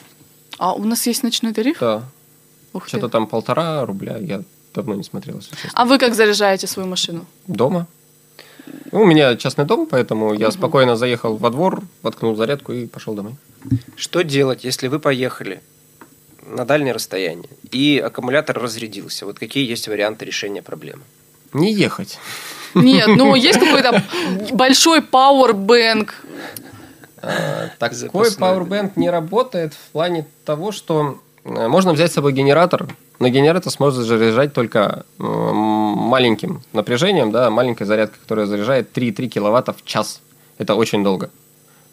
А 0.58 0.74
у 0.74 0.84
нас 0.84 1.08
есть 1.08 1.24
ночной 1.24 1.54
тариф? 1.54 1.78
Да. 1.80 2.04
Что-то 2.88 3.08
там 3.08 3.28
полтора 3.28 3.86
рубля, 3.86 4.18
я 4.18 4.42
давно 4.74 4.96
не 4.96 5.04
смотрел, 5.04 5.38
если 5.38 5.52
честно. 5.56 5.72
А 5.74 5.86
вы 5.86 5.98
как 5.98 6.14
заряжаете 6.14 6.68
свою 6.68 6.90
машину? 6.90 7.26
Дома. 7.48 7.88
Ну, 8.92 9.02
у 9.02 9.06
меня 9.06 9.36
частный 9.36 9.66
дом, 9.66 9.88
поэтому 9.88 10.34
я 10.34 10.52
спокойно 10.52 10.96
заехал 10.96 11.38
во 11.38 11.50
двор, 11.50 11.82
воткнул 12.02 12.36
зарядку 12.36 12.74
и 12.74 12.86
пошел 12.88 13.14
домой. 13.14 13.36
Что 13.96 14.24
делать, 14.24 14.64
если 14.64 14.88
вы 14.88 15.00
поехали 15.00 15.62
на 16.46 16.66
дальнее 16.66 16.94
расстояние 16.94 17.50
и 17.72 18.02
аккумулятор 18.04 18.58
разрядился? 18.60 19.26
Вот 19.26 19.40
какие 19.40 19.68
есть 19.68 19.88
варианты 19.88 20.26
решения 20.26 20.62
проблемы? 20.62 21.04
Не 21.54 21.74
ехать. 21.74 22.20
Нет, 22.74 23.08
ну 23.08 23.36
есть 23.50 23.60
какой-то 23.60 24.04
большой 24.52 25.02
пауэрбэнк. 25.02 26.14
А, 27.22 27.70
такой 27.80 28.32
пауэрбэнк 28.32 28.98
не 28.98 29.10
работает 29.10 29.74
в 29.74 29.92
плане 29.92 30.28
того, 30.44 30.72
что 30.72 31.20
э, 31.44 31.68
можно 31.68 31.94
взять 31.94 32.12
с 32.12 32.16
собой 32.16 32.34
генератор, 32.34 32.88
но 33.20 33.28
генератор 33.30 33.72
сможет 33.72 34.06
заряжать 34.06 34.54
только 34.54 35.06
маленьким 35.18 36.62
напряжением, 36.74 37.32
да, 37.32 37.50
маленькая 37.50 37.86
зарядка, 37.86 38.18
которая 38.20 38.46
заряжает 38.46 38.96
3,3 38.96 39.28
киловатта 39.28 39.74
в 39.74 39.84
час. 39.84 40.22
Это 40.58 40.76
очень 40.76 41.04
долго. 41.04 41.30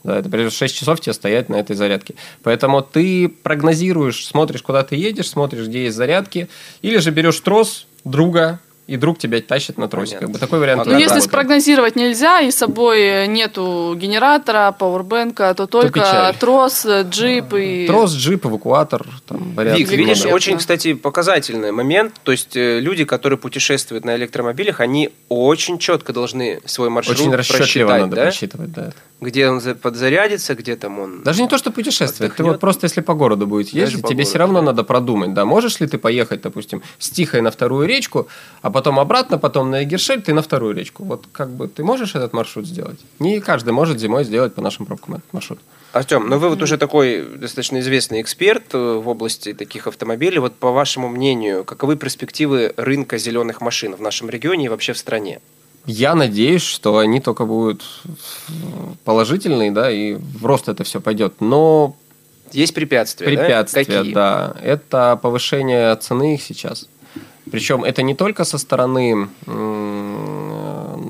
Да, 0.04 0.18
это 0.18 0.28
примерно 0.28 0.50
6 0.50 0.74
часов 0.74 1.00
тебе 1.00 1.12
стоять 1.12 1.48
на 1.48 1.56
этой 1.56 1.76
зарядке. 1.76 2.14
Поэтому 2.42 2.82
ты 2.82 3.28
прогнозируешь, 3.28 4.26
смотришь, 4.26 4.62
куда 4.62 4.82
ты 4.82 4.96
едешь, 4.96 5.28
смотришь, 5.28 5.68
где 5.68 5.84
есть 5.84 5.96
зарядки, 5.96 6.48
или 6.80 6.98
же 6.98 7.12
берешь 7.12 7.38
трос 7.40 7.86
друга, 8.04 8.58
и 8.86 8.96
друг 8.96 9.18
тебя 9.18 9.40
тащит 9.40 9.78
на 9.78 9.88
тросе. 9.88 10.18
Как 10.18 10.30
бы 10.30 10.38
такой 10.38 10.58
вариант. 10.58 10.86
Ну, 10.86 10.98
если 10.98 11.20
спрогнозировать 11.20 11.96
нельзя, 11.96 12.40
и 12.40 12.50
с 12.50 12.56
собой 12.56 13.28
нету 13.28 13.94
генератора, 13.96 14.74
пауэрбэнка, 14.76 15.54
то 15.54 15.66
только 15.66 16.00
то 16.00 16.36
трос, 16.38 16.86
джип 16.86 17.54
и... 17.54 17.86
Трос, 17.86 18.12
джип, 18.12 18.46
эвакуатор. 18.46 19.06
Там, 19.26 19.54
вариант. 19.54 19.78
Вик, 19.78 19.90
видишь, 19.90 20.24
очень, 20.24 20.58
кстати, 20.58 20.94
показательный 20.94 21.70
момент. 21.70 22.14
То 22.24 22.32
есть 22.32 22.56
э, 22.56 22.80
люди, 22.80 23.04
которые 23.04 23.38
путешествуют 23.38 24.04
на 24.04 24.16
электромобилях, 24.16 24.80
они 24.80 25.10
очень 25.28 25.78
четко 25.78 26.12
должны 26.12 26.60
свой 26.64 26.90
маршрут 26.90 27.20
очень 27.20 27.34
расчетливо 27.34 27.92
надо 27.92 28.16
да? 28.16 28.22
просчитывать, 28.22 28.72
да. 28.72 28.92
Где 29.20 29.48
он 29.48 29.60
подзарядится, 29.76 30.56
где 30.56 30.74
там 30.74 30.98
он... 30.98 31.22
Даже 31.22 31.42
не 31.42 31.48
то, 31.48 31.56
что 31.56 31.70
путешествует. 31.70 32.34
Ты 32.34 32.42
вот 32.42 32.58
просто, 32.58 32.86
если 32.86 33.00
по 33.00 33.14
городу 33.14 33.46
будет 33.46 33.68
ездить, 33.68 34.06
тебе 34.08 34.24
все 34.24 34.38
равно 34.38 34.60
надо 34.62 34.82
продумать, 34.82 35.32
да, 35.32 35.44
можешь 35.44 35.78
ли 35.78 35.86
ты 35.86 35.98
поехать, 35.98 36.42
допустим, 36.42 36.82
с 36.98 37.10
Тихой 37.10 37.40
на 37.40 37.52
вторую 37.52 37.86
речку, 37.86 38.26
а 38.62 38.70
потом 38.72 38.98
обратно, 38.98 39.38
потом 39.38 39.70
на 39.70 39.84
Эгершель, 39.84 40.22
ты 40.22 40.34
на 40.34 40.42
вторую 40.42 40.74
речку. 40.74 41.04
Вот 41.04 41.26
как 41.32 41.50
бы 41.50 41.68
ты 41.68 41.84
можешь 41.84 42.14
этот 42.14 42.32
маршрут 42.32 42.66
сделать? 42.66 42.98
Не 43.18 43.40
каждый 43.40 43.72
может 43.72 43.98
зимой 43.98 44.24
сделать 44.24 44.54
по 44.54 44.60
нашим 44.60 44.86
пробкам 44.86 45.16
этот 45.16 45.32
маршрут. 45.32 45.58
Артем, 45.92 46.28
ну 46.28 46.38
вы 46.38 46.48
вот 46.48 46.62
уже 46.62 46.78
такой 46.78 47.22
достаточно 47.36 47.78
известный 47.80 48.22
эксперт 48.22 48.74
э, 48.74 48.78
в 48.78 49.08
области 49.08 49.52
таких 49.52 49.86
автомобилей. 49.86 50.38
Вот 50.38 50.54
по 50.54 50.70
вашему 50.70 51.08
мнению, 51.08 51.64
каковы 51.64 51.96
перспективы 51.96 52.72
рынка 52.76 53.18
зеленых 53.18 53.60
машин 53.60 53.94
в 53.94 54.00
нашем 54.00 54.30
регионе 54.30 54.66
и 54.66 54.68
вообще 54.68 54.94
в 54.94 54.98
стране? 54.98 55.40
Я 55.84 56.14
надеюсь, 56.14 56.62
что 56.62 56.98
они 56.98 57.20
только 57.20 57.44
будут 57.44 57.84
положительные, 59.04 59.72
да, 59.72 59.90
и 59.90 60.14
в 60.14 60.46
рост 60.46 60.68
это 60.68 60.84
все 60.84 61.00
пойдет. 61.00 61.34
Но 61.40 61.96
есть 62.52 62.74
препятствия. 62.74 63.26
Препятствия, 63.26 63.84
да? 63.84 63.98
Какие? 63.98 64.14
да. 64.14 64.56
Это 64.62 65.18
повышение 65.20 65.94
цены 65.96 66.34
их 66.34 66.42
сейчас. 66.42 66.86
Причем 67.52 67.84
это 67.84 68.02
не 68.02 68.14
только 68.14 68.44
со 68.44 68.58
стороны 68.58 69.28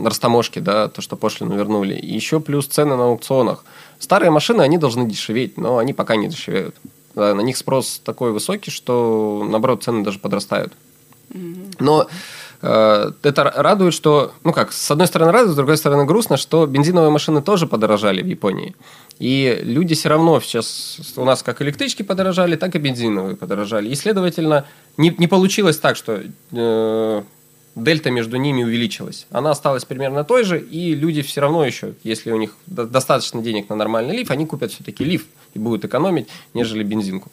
растаможки, 0.04 0.58
да, 0.58 0.88
то, 0.88 1.00
что 1.00 1.16
пошлину 1.16 1.56
вернули, 1.56 1.94
еще 1.94 2.40
плюс 2.40 2.66
цены 2.66 2.96
на 2.96 3.04
аукционах. 3.04 3.64
Старые 3.98 4.30
машины, 4.30 4.62
они 4.62 4.76
должны 4.76 5.08
дешеветь, 5.08 5.56
но 5.56 5.78
они 5.78 5.92
пока 5.92 6.16
не 6.16 6.28
дешевеют. 6.28 6.74
Да, 7.14 7.34
на 7.34 7.42
них 7.42 7.56
спрос 7.56 8.00
такой 8.04 8.32
высокий, 8.32 8.72
что, 8.72 9.46
наоборот, 9.48 9.84
цены 9.84 10.02
даже 10.02 10.18
подрастают. 10.18 10.72
Но 11.78 12.02
Э, 12.02 12.06
это 12.62 13.52
радует, 13.56 13.92
что, 13.92 14.32
ну 14.44 14.52
как, 14.52 14.72
с 14.72 14.90
одной 14.90 15.08
стороны 15.08 15.32
радует, 15.32 15.52
с 15.52 15.56
другой 15.56 15.76
стороны 15.76 16.04
грустно, 16.04 16.36
что 16.36 16.66
бензиновые 16.66 17.10
машины 17.10 17.42
тоже 17.42 17.66
подорожали 17.66 18.22
в 18.22 18.26
Японии. 18.26 18.76
И 19.18 19.60
люди 19.62 19.94
все 19.94 20.08
равно 20.08 20.40
сейчас, 20.40 21.14
у 21.16 21.24
нас 21.24 21.42
как 21.42 21.60
электрички 21.60 22.02
подорожали, 22.02 22.56
так 22.56 22.74
и 22.76 22.78
бензиновые 22.78 23.36
подорожали. 23.36 23.88
И, 23.88 23.94
следовательно, 23.96 24.64
не, 24.96 25.14
не 25.18 25.26
получилось 25.26 25.78
так, 25.78 25.96
что 25.96 26.22
э, 26.52 27.22
дельта 27.74 28.10
между 28.10 28.36
ними 28.36 28.62
увеличилась. 28.62 29.26
Она 29.30 29.50
осталась 29.50 29.84
примерно 29.84 30.24
той 30.24 30.44
же, 30.44 30.60
и 30.60 30.94
люди 30.94 31.22
все 31.22 31.40
равно 31.40 31.64
еще, 31.64 31.94
если 32.02 32.30
у 32.30 32.36
них 32.36 32.54
достаточно 32.66 33.40
денег 33.40 33.68
на 33.68 33.76
нормальный 33.76 34.16
лиф, 34.16 34.30
они 34.30 34.46
купят 34.46 34.72
все-таки 34.72 35.04
лиф 35.04 35.26
и 35.54 35.58
будут 35.58 35.84
экономить, 35.84 36.28
нежели 36.54 36.82
бензинку. 36.82 37.30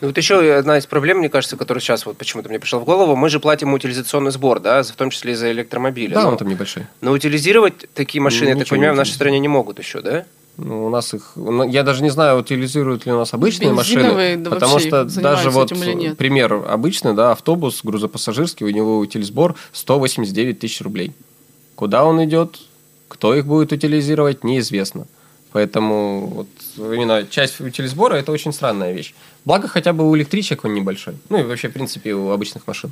Ну, 0.00 0.08
вот 0.08 0.16
еще 0.16 0.54
одна 0.54 0.78
из 0.78 0.86
проблем, 0.86 1.18
мне 1.18 1.28
кажется, 1.28 1.56
которая 1.56 1.80
сейчас 1.80 2.06
вот 2.06 2.16
почему-то 2.16 2.48
мне 2.48 2.58
пришла 2.58 2.78
в 2.80 2.84
голову, 2.84 3.16
мы 3.16 3.28
же 3.28 3.40
платим 3.40 3.72
утилизационный 3.72 4.30
сбор, 4.30 4.60
да, 4.60 4.82
в 4.82 4.92
том 4.92 5.10
числе 5.10 5.32
и 5.32 5.34
за 5.34 5.50
электромобили. 5.52 6.14
Да, 6.14 6.22
но, 6.22 6.28
он 6.30 6.36
там 6.36 6.48
небольшой. 6.48 6.86
Но 7.00 7.12
утилизировать 7.12 7.88
такие 7.94 8.20
машины, 8.20 8.52
ну, 8.52 8.58
я 8.58 8.58
так 8.58 8.68
понимаю, 8.68 8.94
в 8.94 8.96
нашей 8.96 9.12
стране 9.12 9.38
не 9.38 9.48
могут 9.48 9.78
еще, 9.78 10.00
да? 10.00 10.24
Ну, 10.58 10.86
у 10.86 10.90
нас 10.90 11.14
их, 11.14 11.32
ну, 11.36 11.62
я 11.62 11.84
даже 11.84 12.02
не 12.02 12.10
знаю, 12.10 12.40
утилизируют 12.40 13.06
ли 13.06 13.12
у 13.12 13.16
нас 13.16 13.32
обычные 13.32 13.72
машины, 13.72 14.36
да 14.36 14.50
потому 14.50 14.80
что 14.80 15.04
даже 15.04 15.50
вот 15.50 15.68
пример 15.68 16.52
обычный, 16.52 17.14
да, 17.14 17.30
автобус 17.30 17.80
грузопассажирский, 17.84 18.66
у 18.66 18.70
него 18.70 18.98
утилизбор 18.98 19.54
189 19.72 20.58
тысяч 20.58 20.80
рублей. 20.80 21.12
Куда 21.76 22.04
он 22.04 22.24
идет, 22.24 22.58
кто 23.06 23.36
их 23.36 23.46
будет 23.46 23.70
утилизировать, 23.70 24.42
неизвестно. 24.42 25.06
Поэтому 25.52 26.26
вот 26.26 26.48
именно 26.76 27.24
часть 27.24 27.60
утилизбора– 27.60 28.14
это 28.16 28.32
очень 28.32 28.52
странная 28.52 28.92
вещь. 28.92 29.14
Благо 29.44 29.68
хотя 29.68 29.92
бы 29.92 30.10
у 30.10 30.16
электричек 30.16 30.64
он 30.64 30.74
небольшой. 30.74 31.14
Ну 31.28 31.38
и 31.38 31.42
вообще, 31.44 31.68
в 31.68 31.72
принципе, 31.72 32.14
у 32.14 32.30
обычных 32.30 32.66
машин. 32.66 32.90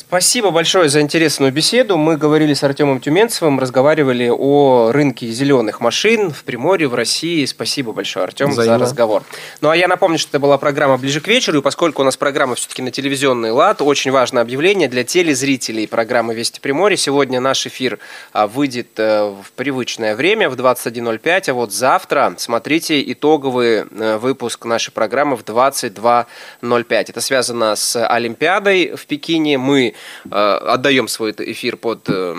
Спасибо 0.00 0.50
большое 0.50 0.88
за 0.88 1.02
интересную 1.02 1.52
беседу. 1.52 1.98
Мы 1.98 2.16
говорили 2.16 2.54
с 2.54 2.64
Артемом 2.64 3.00
Тюменцевым, 3.00 3.60
разговаривали 3.60 4.32
о 4.34 4.92
рынке 4.92 5.26
зеленых 5.26 5.80
машин 5.80 6.30
в 6.30 6.42
Приморье, 6.44 6.88
в 6.88 6.94
России. 6.94 7.44
Спасибо 7.44 7.92
большое, 7.92 8.24
Артем, 8.24 8.50
за 8.50 8.78
разговор. 8.78 9.22
Ну 9.60 9.68
а 9.68 9.76
я 9.76 9.88
напомню, 9.88 10.18
что 10.18 10.30
это 10.30 10.40
была 10.40 10.56
программа 10.56 10.96
«Ближе 10.96 11.20
к 11.20 11.28
вечеру», 11.28 11.58
и 11.58 11.62
поскольку 11.62 12.00
у 12.00 12.04
нас 12.06 12.16
программа 12.16 12.54
все-таки 12.54 12.80
на 12.80 12.90
телевизионный 12.90 13.50
лад, 13.50 13.82
очень 13.82 14.10
важное 14.10 14.42
объявление 14.42 14.88
для 14.88 15.04
телезрителей 15.04 15.86
программы 15.86 16.34
«Вести 16.34 16.60
Приморье». 16.60 16.96
Сегодня 16.96 17.38
наш 17.38 17.66
эфир 17.66 17.98
а, 18.32 18.46
выйдет 18.46 18.98
э, 18.98 19.28
в 19.28 19.52
привычное 19.52 20.16
время, 20.16 20.48
в 20.48 20.54
21.05, 20.54 21.50
а 21.50 21.52
вот 21.52 21.72
завтра 21.72 22.34
смотрите 22.38 23.02
итоговый 23.12 23.84
э, 23.90 24.16
выпуск 24.16 24.64
нашей 24.64 24.92
программы 24.92 25.36
в 25.36 25.44
22.05. 25.44 26.86
Это 26.88 27.20
связано 27.20 27.76
с 27.76 28.02
Олимпиадой 28.02 28.96
в 28.96 29.04
Пекине. 29.04 29.58
Мы 29.58 29.89
э, 30.24 30.28
отдаем 30.28 31.08
свой 31.08 31.34
эфир 31.36 31.76
под 31.76 32.08
э, 32.08 32.34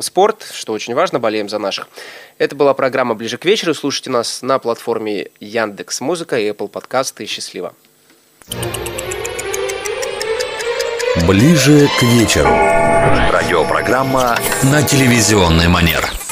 спорт, 0.00 0.46
что 0.52 0.72
очень 0.72 0.94
важно, 0.94 1.18
болеем 1.18 1.48
за 1.48 1.58
наших. 1.58 1.88
Это 2.38 2.54
была 2.54 2.74
программа 2.74 3.14
«Ближе 3.14 3.38
к 3.38 3.44
вечеру». 3.44 3.74
Слушайте 3.74 4.10
нас 4.10 4.42
на 4.42 4.58
платформе 4.58 5.28
Яндекс 5.40 6.00
Музыка 6.00 6.38
и 6.38 6.50
Apple 6.50 6.68
Подкасты. 6.68 7.26
Счастливо. 7.26 7.74
«Ближе 11.26 11.88
к 11.98 12.02
вечеру». 12.02 12.50
Радиопрограмма 13.30 14.36
на 14.62 14.82
телевизионный 14.82 15.68
манер. 15.68 16.27